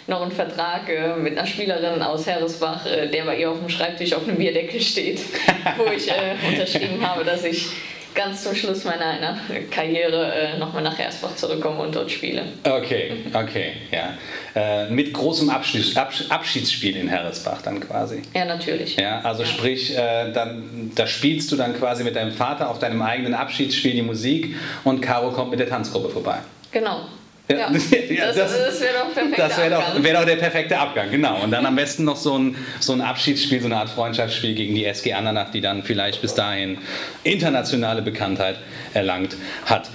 noch 0.08 0.22
einen 0.22 0.32
Vertrag 0.32 0.89
äh, 0.89 1.15
mit 1.15 1.38
einer 1.38 1.48
Spielerin 1.48 2.02
aus 2.02 2.28
Herresbach, 2.28 2.86
äh, 2.86 3.08
der 3.08 3.24
bei 3.24 3.38
ihr 3.38 3.50
auf 3.50 3.60
dem 3.60 3.70
Schreibtisch 3.70 4.13
auf 4.13 4.28
einem 4.28 4.38
Bierdeckel 4.38 4.82
steht, 4.82 5.20
wo 5.78 5.91
ich 5.91 6.10
äh, 6.10 6.36
unterschrieben 6.48 7.06
habe, 7.08 7.24
dass 7.24 7.44
ich 7.44 7.68
ganz 8.15 8.44
zum 8.44 8.56
Schluss 8.56 8.86
meiner 8.86 9.38
Karriere 9.70 10.34
äh, 10.34 10.58
nochmal 10.58 10.82
nach 10.82 10.98
Herresbach 10.98 11.36
zurückkomme 11.36 11.82
und 11.82 11.96
dort 11.96 12.10
spiele. 12.10 12.44
Okay, 12.63 13.12
okay, 13.34 13.74
ja. 13.91 14.13
Äh, 14.56 14.89
mit 14.89 15.13
großem 15.13 15.50
Abschieds, 15.50 15.96
Abschiedsspiel 15.98 16.96
in 16.96 17.10
Herresbach 17.10 17.62
dann 17.62 17.82
quasi. 17.82 18.22
Ja, 18.34 18.46
natürlich. 18.46 18.96
Ja, 18.96 19.20
also 19.22 19.44
ja. 19.44 19.50
sprich, 19.50 19.96
äh, 19.96 20.32
dann, 20.32 20.91
da 20.96 21.06
spielst 21.06 21.52
du 21.52 21.58
dann 21.58 21.78
quasi 21.78 22.04
mit 22.04 22.15
deinem 22.15 22.32
Vater 22.32 22.70
auf 22.70 22.80
deinem 22.80 23.02
eigenen 23.02 23.34
Abschiedsspiel 23.34 23.91
die 23.91 24.02
Musik 24.02 24.56
und 24.86 25.02
Caro 25.02 25.32
kommt 25.32 25.52
mit 25.52 25.60
der 25.60 25.70
Tanzgruppe 25.70 26.10
vorbei. 26.10 26.38
Genau. 26.72 27.02
Ja, 27.47 27.58
ja, 28.10 28.27
das, 28.34 28.36
das, 28.36 28.81
wäre 28.81 28.93
doch, 28.93 29.38
das 29.38 29.58
wär 29.58 29.69
doch, 29.69 30.03
wär 30.03 30.13
doch 30.13 30.25
der 30.25 30.38
perfekte 30.38 30.77
Abgang, 30.77 31.12
genau. 31.12 31.43
Und 31.43 31.51
dann 31.51 31.65
am 31.65 31.75
besten 31.75 32.03
noch 32.03 32.15
so 32.15 32.38
ein, 32.38 32.55
so 32.79 32.93
ein 32.93 33.01
Abschiedsspiel, 33.01 33.60
so 33.60 33.67
eine 33.67 33.77
Art 33.77 33.89
Freundschaftsspiel 33.89 34.55
gegen 34.55 34.73
die 34.73 34.86
SG 34.86 35.13
Andernach, 35.13 35.51
die 35.51 35.62
dann 35.62 35.84
vielleicht 35.84 36.21
bis 36.21 36.34
dahin 36.34 36.79
internationale 37.23 38.01
Bekanntheit 38.01 38.58
erlangt 38.93 39.36
hat. 39.65 39.89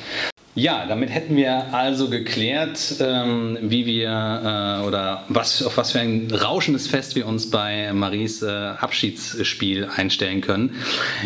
Ja, 0.56 0.84
damit 0.88 1.10
hätten 1.10 1.36
wir 1.36 1.72
also 1.72 2.10
geklärt, 2.10 2.96
ähm, 2.98 3.56
wie 3.62 3.86
wir 3.86 4.08
äh, 4.08 4.84
oder 4.84 5.22
was, 5.28 5.62
auf 5.62 5.76
was 5.76 5.92
für 5.92 6.00
ein 6.00 6.28
rauschendes 6.28 6.88
Fest 6.88 7.14
wir 7.14 7.28
uns 7.28 7.50
bei 7.50 7.92
Maries 7.92 8.42
äh, 8.42 8.48
Abschiedsspiel 8.48 9.88
einstellen 9.94 10.40
können. 10.40 10.74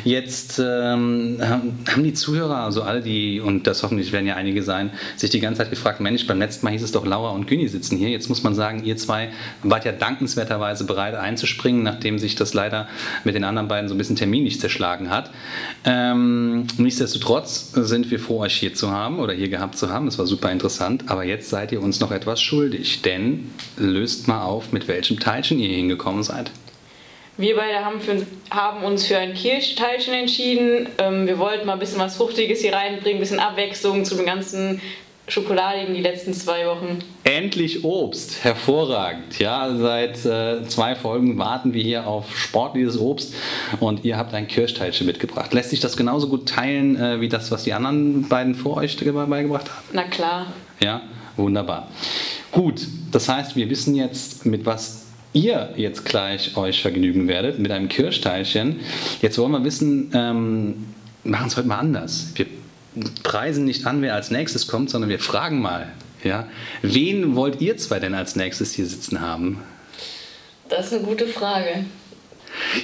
Jetzt 0.05 0.59
ähm, 0.59 1.39
haben 1.41 2.05
die 2.05 2.13
Zuhörer, 2.13 2.59
also 2.59 2.83
alle 2.83 3.01
die, 3.01 3.41
und 3.41 3.67
das 3.67 3.83
hoffentlich 3.83 4.13
werden 4.13 4.27
ja 4.27 4.35
einige 4.35 4.63
sein, 4.63 4.91
sich 5.17 5.31
die 5.31 5.41
ganze 5.41 5.63
Zeit 5.63 5.71
gefragt, 5.71 6.01
Mensch, 6.01 6.27
beim 6.27 6.39
letzten 6.39 6.67
Mal 6.67 6.73
hieß 6.73 6.83
es 6.83 6.93
doch 6.93 7.07
Laura 7.07 7.31
und 7.31 7.47
Güni 7.47 7.67
sitzen 7.69 7.97
hier. 7.97 8.11
Jetzt 8.11 8.29
muss 8.29 8.43
man 8.43 8.55
sagen, 8.55 8.85
ihr 8.85 8.99
zwei 8.99 9.31
wart 9.63 9.87
ja 9.87 9.93
dankenswerterweise 9.93 10.85
bereit 10.85 11.15
einzuspringen, 11.15 11.83
nachdem 11.83 12.19
sich 12.19 12.35
das 12.35 12.53
leider 12.53 12.89
mit 13.25 13.35
den 13.35 13.45
anderen 13.45 13.69
beiden 13.69 13.89
so 13.89 13.95
ein 13.95 13.99
bisschen 13.99 14.17
terminlich 14.17 14.61
zerschlagen 14.61 15.09
hat. 15.09 15.31
Ähm, 15.87 16.67
nichtsdestotrotz 16.77 17.73
sind 17.73 18.11
wir 18.11 18.21
froh, 18.21 18.41
euch 18.41 18.57
hier 18.57 18.75
zu 18.75 18.91
haben 18.91 19.14
haben 19.15 19.23
oder 19.23 19.33
hier 19.33 19.49
gehabt 19.49 19.77
zu 19.77 19.91
haben. 19.91 20.07
Es 20.09 20.19
war 20.19 20.27
super 20.27 20.51
interessant. 20.51 21.05
Aber 21.09 21.25
jetzt 21.25 21.49
seid 21.49 21.73
ihr 21.73 21.83
uns 21.83 22.01
noch 22.01 22.11
etwas 22.11 22.43
schuldig. 22.43 23.03
Denn 23.03 23.51
löst 23.77 24.29
mal 24.29 24.43
auf, 24.43 24.73
mit 24.73 24.89
welchem 24.89 25.21
Teilchen 25.21 25.59
ihr 25.59 25.69
hingekommen 25.69 26.23
seid. 26.23 26.51
Wir 27.37 27.57
beide 27.57 27.85
haben, 27.85 28.01
für, 28.01 28.25
haben 28.51 28.85
uns 28.85 29.07
für 29.07 29.19
ein 29.19 29.35
Kirschteilchen 29.35 30.15
entschieden. 30.15 30.89
Ähm, 30.99 31.27
wir 31.27 31.39
wollten 31.39 31.67
mal 31.67 31.73
ein 31.73 31.79
bisschen 31.81 31.99
was 31.99 32.17
Fruchtiges 32.17 32.61
hier 32.61 32.73
reinbringen, 32.73 33.19
ein 33.19 33.21
bisschen 33.21 33.41
Abwechslung 33.41 34.05
zu 34.05 34.15
dem 34.15 34.27
ganzen 34.27 34.81
Schokoladigen 35.27 35.95
die 35.95 36.03
letzten 36.03 36.35
zwei 36.35 36.67
Wochen. 36.67 36.99
Endlich 37.25 37.83
Obst, 37.83 38.45
hervorragend. 38.45 39.39
Ja, 39.39 39.75
seit 39.75 40.25
äh, 40.27 40.65
zwei 40.69 40.95
Folgen 40.95 41.39
warten 41.39 41.73
wir 41.73 41.83
hier 41.83 42.07
auf 42.07 42.37
sportliches 42.37 42.99
Obst 42.99 43.35
und 43.81 44.05
ihr 44.05 44.19
habt 44.19 44.35
ein 44.35 44.49
Kirschteilchen 44.49 45.07
mitgebracht. 45.07 45.55
Lässt 45.55 45.71
sich 45.71 45.81
das 45.81 45.97
genauso 45.97 46.29
gut 46.29 46.47
teilen 46.49 46.97
äh, 46.97 47.21
wie 47.23 47.31
das, 47.31 47.51
was 47.51 47.65
die 47.65 47.73
anderen 47.73 48.29
beiden 48.29 48.55
vor 48.55 48.77
euch 48.77 48.99
beigebracht 48.99 49.71
haben? 49.71 49.85
Na 49.95 50.05
klar. 50.05 50.47
Ja, 50.81 51.01
wunderbar. 51.37 51.89
Gut, 52.53 52.87
das 53.11 53.29
heißt, 53.29 53.57
wir 53.57 53.71
wissen 53.71 53.95
jetzt, 53.95 54.45
mit 54.45 54.67
was 54.67 55.07
ihr 55.33 55.73
jetzt 55.77 56.05
gleich 56.05 56.57
euch 56.57 56.83
vergnügen 56.83 57.29
werdet, 57.29 57.59
mit 57.59 57.73
einem 57.73 57.89
Kirschteilchen. 57.89 58.81
Jetzt 59.23 59.39
wollen 59.39 59.53
wir 59.53 59.65
wissen, 59.65 60.11
ähm, 60.15 60.95
machen 61.25 61.47
es 61.47 61.57
heute 61.57 61.67
mal 61.67 61.79
anders. 61.79 62.29
Wir 62.35 62.47
preisen 63.23 63.65
nicht 63.65 63.87
an, 63.87 64.03
wer 64.03 64.15
als 64.15 64.31
nächstes 64.31 64.67
kommt, 64.67 64.91
sondern 64.91 65.11
wir 65.11 65.19
fragen 65.19 65.61
mal. 65.61 65.93
Ja? 66.23 66.49
Wen 66.83 67.35
wollt 67.37 67.61
ihr 67.61 67.77
zwei 67.77 67.99
denn 67.99 68.15
als 68.15 68.37
nächstes 68.37 68.73
hier 68.73 68.87
sitzen 68.87 69.21
haben? 69.21 69.61
Das 70.69 70.87
ist 70.87 70.95
eine 70.95 71.03
gute 71.03 71.27
Frage. 71.27 71.85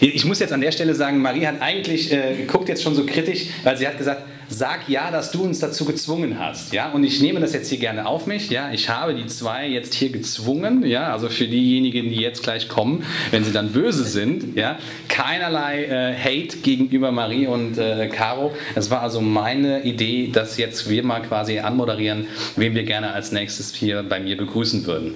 Ich 0.00 0.24
muss 0.24 0.40
jetzt 0.40 0.52
an 0.52 0.60
der 0.60 0.72
Stelle 0.72 0.94
sagen, 0.94 1.18
Marie 1.18 1.46
hat 1.46 1.62
eigentlich, 1.62 2.12
äh, 2.12 2.44
guckt 2.46 2.68
jetzt 2.68 2.82
schon 2.82 2.94
so 2.94 3.06
kritisch, 3.06 3.46
weil 3.62 3.76
sie 3.76 3.86
hat 3.86 3.96
gesagt, 3.98 4.22
sag 4.50 4.88
ja, 4.88 5.10
dass 5.10 5.30
du 5.30 5.44
uns 5.44 5.60
dazu 5.60 5.84
gezwungen 5.84 6.38
hast. 6.38 6.72
Ja? 6.72 6.90
Und 6.90 7.04
ich 7.04 7.22
nehme 7.22 7.40
das 7.40 7.52
jetzt 7.52 7.68
hier 7.68 7.78
gerne 7.78 8.06
auf 8.06 8.26
mich. 8.26 8.50
Ja? 8.50 8.70
Ich 8.72 8.88
habe 8.88 9.14
die 9.14 9.26
zwei 9.26 9.66
jetzt 9.66 9.94
hier 9.94 10.10
gezwungen. 10.10 10.84
Ja? 10.84 11.12
Also 11.12 11.28
für 11.28 11.46
diejenigen, 11.46 12.10
die 12.10 12.16
jetzt 12.16 12.42
gleich 12.42 12.68
kommen, 12.68 13.04
wenn 13.30 13.44
sie 13.44 13.52
dann 13.52 13.72
böse 13.72 14.04
sind. 14.04 14.56
Ja? 14.56 14.78
Keinerlei 15.08 15.84
äh, 15.84 16.14
Hate 16.14 16.58
gegenüber 16.58 17.12
Marie 17.12 17.46
und 17.46 17.78
äh, 17.78 18.08
Caro. 18.08 18.52
Es 18.74 18.90
war 18.90 19.02
also 19.02 19.20
meine 19.20 19.82
Idee, 19.84 20.30
dass 20.32 20.58
jetzt 20.58 20.90
wir 20.90 21.04
mal 21.04 21.22
quasi 21.22 21.60
anmoderieren, 21.60 22.26
wen 22.56 22.74
wir 22.74 22.82
gerne 22.82 23.12
als 23.12 23.32
nächstes 23.32 23.72
hier 23.74 24.02
bei 24.02 24.18
mir 24.18 24.36
begrüßen 24.36 24.84
würden. 24.84 25.14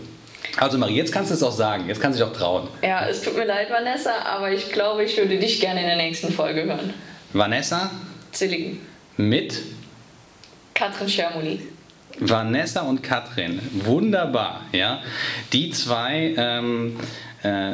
Also 0.56 0.78
Marie, 0.78 0.94
jetzt 0.96 1.12
kannst 1.12 1.32
du 1.32 1.34
es 1.34 1.42
auch 1.42 1.52
sagen, 1.52 1.88
jetzt 1.88 2.00
kannst 2.00 2.20
du 2.20 2.24
dich 2.24 2.32
auch 2.32 2.36
trauen. 2.36 2.68
Ja, 2.80 3.08
es 3.08 3.20
tut 3.22 3.36
mir 3.36 3.44
leid, 3.44 3.68
Vanessa, 3.70 4.12
aber 4.24 4.52
ich 4.52 4.70
glaube, 4.70 5.02
ich 5.02 5.16
würde 5.16 5.36
dich 5.36 5.60
gerne 5.60 5.80
in 5.80 5.86
der 5.86 5.96
nächsten 5.96 6.32
Folge 6.32 6.64
hören. 6.64 6.94
Vanessa? 7.32 7.90
Zilligen. 8.30 8.93
Mit? 9.16 9.62
Katrin 10.74 11.08
Schermuli. 11.08 11.60
Vanessa 12.18 12.82
und 12.82 13.02
Katrin, 13.02 13.60
wunderbar, 13.84 14.62
ja. 14.72 15.02
Die 15.52 15.70
zwei 15.70 16.34
ähm, 16.36 16.96
äh, 17.42 17.72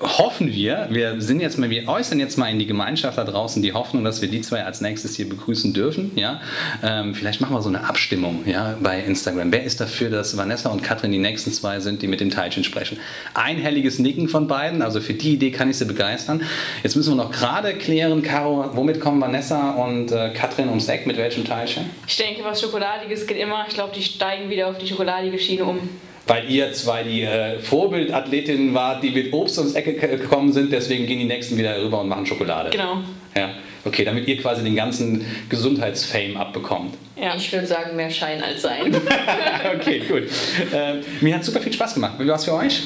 hoffen 0.00 0.52
wir, 0.52 0.88
wir 0.90 1.20
sind 1.20 1.40
jetzt 1.40 1.58
mal, 1.58 1.70
wir 1.70 1.88
äußern 1.88 2.20
jetzt 2.20 2.36
mal 2.36 2.48
in 2.48 2.58
die 2.58 2.66
Gemeinschaft 2.66 3.16
da 3.18 3.24
draußen 3.24 3.62
die 3.62 3.72
Hoffnung, 3.72 4.04
dass 4.04 4.20
wir 4.20 4.28
die 4.28 4.40
zwei 4.42 4.64
als 4.64 4.80
nächstes 4.80 5.16
hier 5.16 5.28
begrüßen 5.28 5.72
dürfen. 5.72 6.12
Ja? 6.16 6.40
Ähm, 6.82 7.14
vielleicht 7.14 7.40
machen 7.40 7.54
wir 7.54 7.62
so 7.62 7.68
eine 7.68 7.88
Abstimmung 7.88 8.44
ja, 8.46 8.76
bei 8.80 9.00
Instagram. 9.00 9.52
Wer 9.52 9.64
ist 9.64 9.80
dafür, 9.80 10.10
dass 10.10 10.36
Vanessa 10.36 10.70
und 10.70 10.82
Katrin 10.82 11.12
die 11.12 11.18
nächsten 11.18 11.52
zwei 11.52 11.80
sind, 11.80 12.02
die 12.02 12.08
mit 12.08 12.20
dem 12.20 12.30
Teilchen 12.30 12.64
sprechen? 12.64 12.98
Einhelliges 13.34 13.98
Nicken 13.98 14.28
von 14.28 14.48
beiden, 14.48 14.82
also 14.82 15.00
für 15.00 15.14
die 15.14 15.34
Idee 15.34 15.50
kann 15.50 15.70
ich 15.70 15.78
sie 15.78 15.86
begeistern. 15.86 16.42
Jetzt 16.82 16.96
müssen 16.96 17.16
wir 17.16 17.22
noch 17.22 17.30
gerade 17.30 17.74
klären, 17.74 18.22
Caro, 18.22 18.70
womit 18.74 19.00
kommen 19.00 19.20
Vanessa 19.20 19.70
und 19.72 20.12
äh, 20.12 20.30
Katrin 20.30 20.68
ums 20.68 20.88
Eck, 20.88 21.06
mit 21.06 21.16
welchem 21.16 21.44
Teilchen? 21.44 21.90
Ich 22.06 22.16
denke, 22.16 22.44
was 22.44 22.60
Schokoladiges 22.60 23.26
geht 23.26 23.38
immer. 23.38 23.64
Ich 23.68 23.74
glaube, 23.74 23.92
die 23.94 24.02
steigen 24.02 24.50
wieder 24.50 24.68
auf 24.68 24.78
die 24.78 24.86
schokoladige 24.86 25.38
Schiene 25.38 25.64
um 25.64 25.88
weil 26.26 26.50
ihr 26.50 26.72
zwei 26.72 27.02
die 27.04 27.22
äh, 27.22 27.58
Vorbildathletinnen 27.58 28.74
wart, 28.74 29.02
die 29.02 29.10
mit 29.10 29.32
Obst 29.32 29.58
ums 29.58 29.74
Ecke 29.74 29.94
gekommen 29.94 30.52
sind, 30.52 30.72
deswegen 30.72 31.06
gehen 31.06 31.18
die 31.18 31.24
nächsten 31.24 31.56
wieder 31.56 31.80
rüber 31.80 32.00
und 32.00 32.08
machen 32.08 32.26
Schokolade. 32.26 32.70
Genau. 32.70 32.98
Ja, 33.36 33.50
okay, 33.84 34.04
damit 34.04 34.26
ihr 34.26 34.40
quasi 34.40 34.64
den 34.64 34.74
ganzen 34.74 35.24
Gesundheitsfame 35.48 36.36
abbekommt. 36.36 36.94
Ja. 37.20 37.34
Ich 37.36 37.52
würde 37.52 37.66
sagen, 37.66 37.96
mehr 37.96 38.10
Schein 38.10 38.42
als 38.42 38.62
Sein. 38.62 38.94
okay, 39.74 40.00
gut. 40.00 40.24
Äh, 40.72 40.96
mir 41.20 41.36
hat 41.36 41.44
super 41.44 41.60
viel 41.60 41.72
Spaß 41.72 41.94
gemacht. 41.94 42.14
Wie 42.18 42.26
war 42.26 42.36
es 42.36 42.44
für 42.44 42.54
euch? 42.54 42.82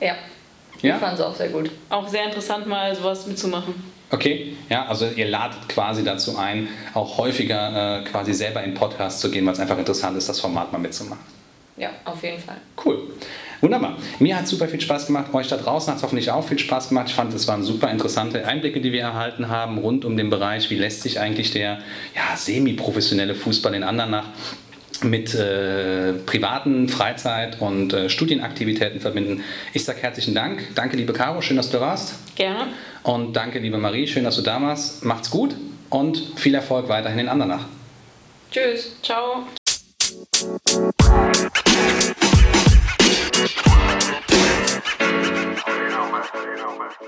Ja. 0.00 0.14
ja? 0.82 0.94
Ich 0.94 1.00
fand 1.00 1.14
es 1.14 1.20
auch 1.20 1.34
sehr 1.34 1.48
gut. 1.48 1.70
Auch 1.90 2.06
sehr 2.06 2.24
interessant, 2.24 2.66
mal 2.66 2.94
sowas 2.94 3.26
mitzumachen. 3.26 3.74
Okay, 4.10 4.56
ja, 4.70 4.86
also 4.86 5.06
ihr 5.16 5.26
ladet 5.26 5.68
quasi 5.68 6.02
dazu 6.02 6.38
ein, 6.38 6.68
auch 6.94 7.18
häufiger 7.18 8.00
äh, 8.00 8.04
quasi 8.04 8.32
selber 8.32 8.62
in 8.62 8.72
Podcasts 8.72 9.20
zu 9.20 9.30
gehen, 9.30 9.44
weil 9.44 9.52
es 9.52 9.60
einfach 9.60 9.76
interessant 9.76 10.16
ist, 10.16 10.28
das 10.28 10.40
Format 10.40 10.72
mal 10.72 10.78
mitzumachen. 10.78 11.37
Ja, 11.78 11.90
auf 12.04 12.22
jeden 12.22 12.38
Fall. 12.38 12.56
Cool. 12.84 12.98
Wunderbar. 13.60 13.96
Mir 14.20 14.36
hat 14.36 14.46
super 14.46 14.68
viel 14.68 14.80
Spaß 14.80 15.06
gemacht. 15.06 15.34
Euch 15.34 15.48
da 15.48 15.56
draußen 15.56 15.90
hat 15.90 15.98
es 15.98 16.02
hoffentlich 16.02 16.30
auch 16.30 16.46
viel 16.46 16.58
Spaß 16.58 16.90
gemacht. 16.90 17.08
Ich 17.08 17.14
fand, 17.14 17.34
es 17.34 17.48
waren 17.48 17.64
super 17.64 17.90
interessante 17.90 18.46
Einblicke, 18.46 18.80
die 18.80 18.92
wir 18.92 19.02
erhalten 19.02 19.48
haben 19.48 19.78
rund 19.78 20.04
um 20.04 20.16
den 20.16 20.30
Bereich, 20.30 20.70
wie 20.70 20.76
lässt 20.76 21.02
sich 21.02 21.18
eigentlich 21.18 21.50
der 21.50 21.78
ja, 22.14 22.36
semi-professionelle 22.36 23.34
Fußball 23.34 23.74
in 23.74 23.82
Andernach 23.82 24.26
mit 25.02 25.34
äh, 25.34 26.14
privaten 26.26 26.88
Freizeit- 26.88 27.60
und 27.60 27.92
äh, 27.92 28.08
Studienaktivitäten 28.08 29.00
verbinden. 29.00 29.44
Ich 29.72 29.84
sage 29.84 30.02
herzlichen 30.02 30.34
Dank. 30.34 30.74
Danke, 30.74 30.96
liebe 30.96 31.12
Caro, 31.12 31.40
schön, 31.40 31.56
dass 31.56 31.70
du 31.70 31.78
da 31.78 31.82
warst. 31.82 32.14
Gerne. 32.36 32.68
Und 33.02 33.34
danke, 33.34 33.58
liebe 33.58 33.78
Marie, 33.78 34.06
schön, 34.06 34.24
dass 34.24 34.36
du 34.36 34.42
da 34.42 34.60
warst. 34.60 35.04
Macht's 35.04 35.30
gut 35.30 35.54
und 35.90 36.20
viel 36.36 36.54
Erfolg 36.54 36.88
weiterhin 36.88 37.20
in 37.20 37.28
Andernach. 37.28 37.66
Tschüss. 38.50 38.96
Ciao. 39.02 39.46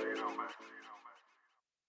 you 0.02 0.16
know. 0.16 0.39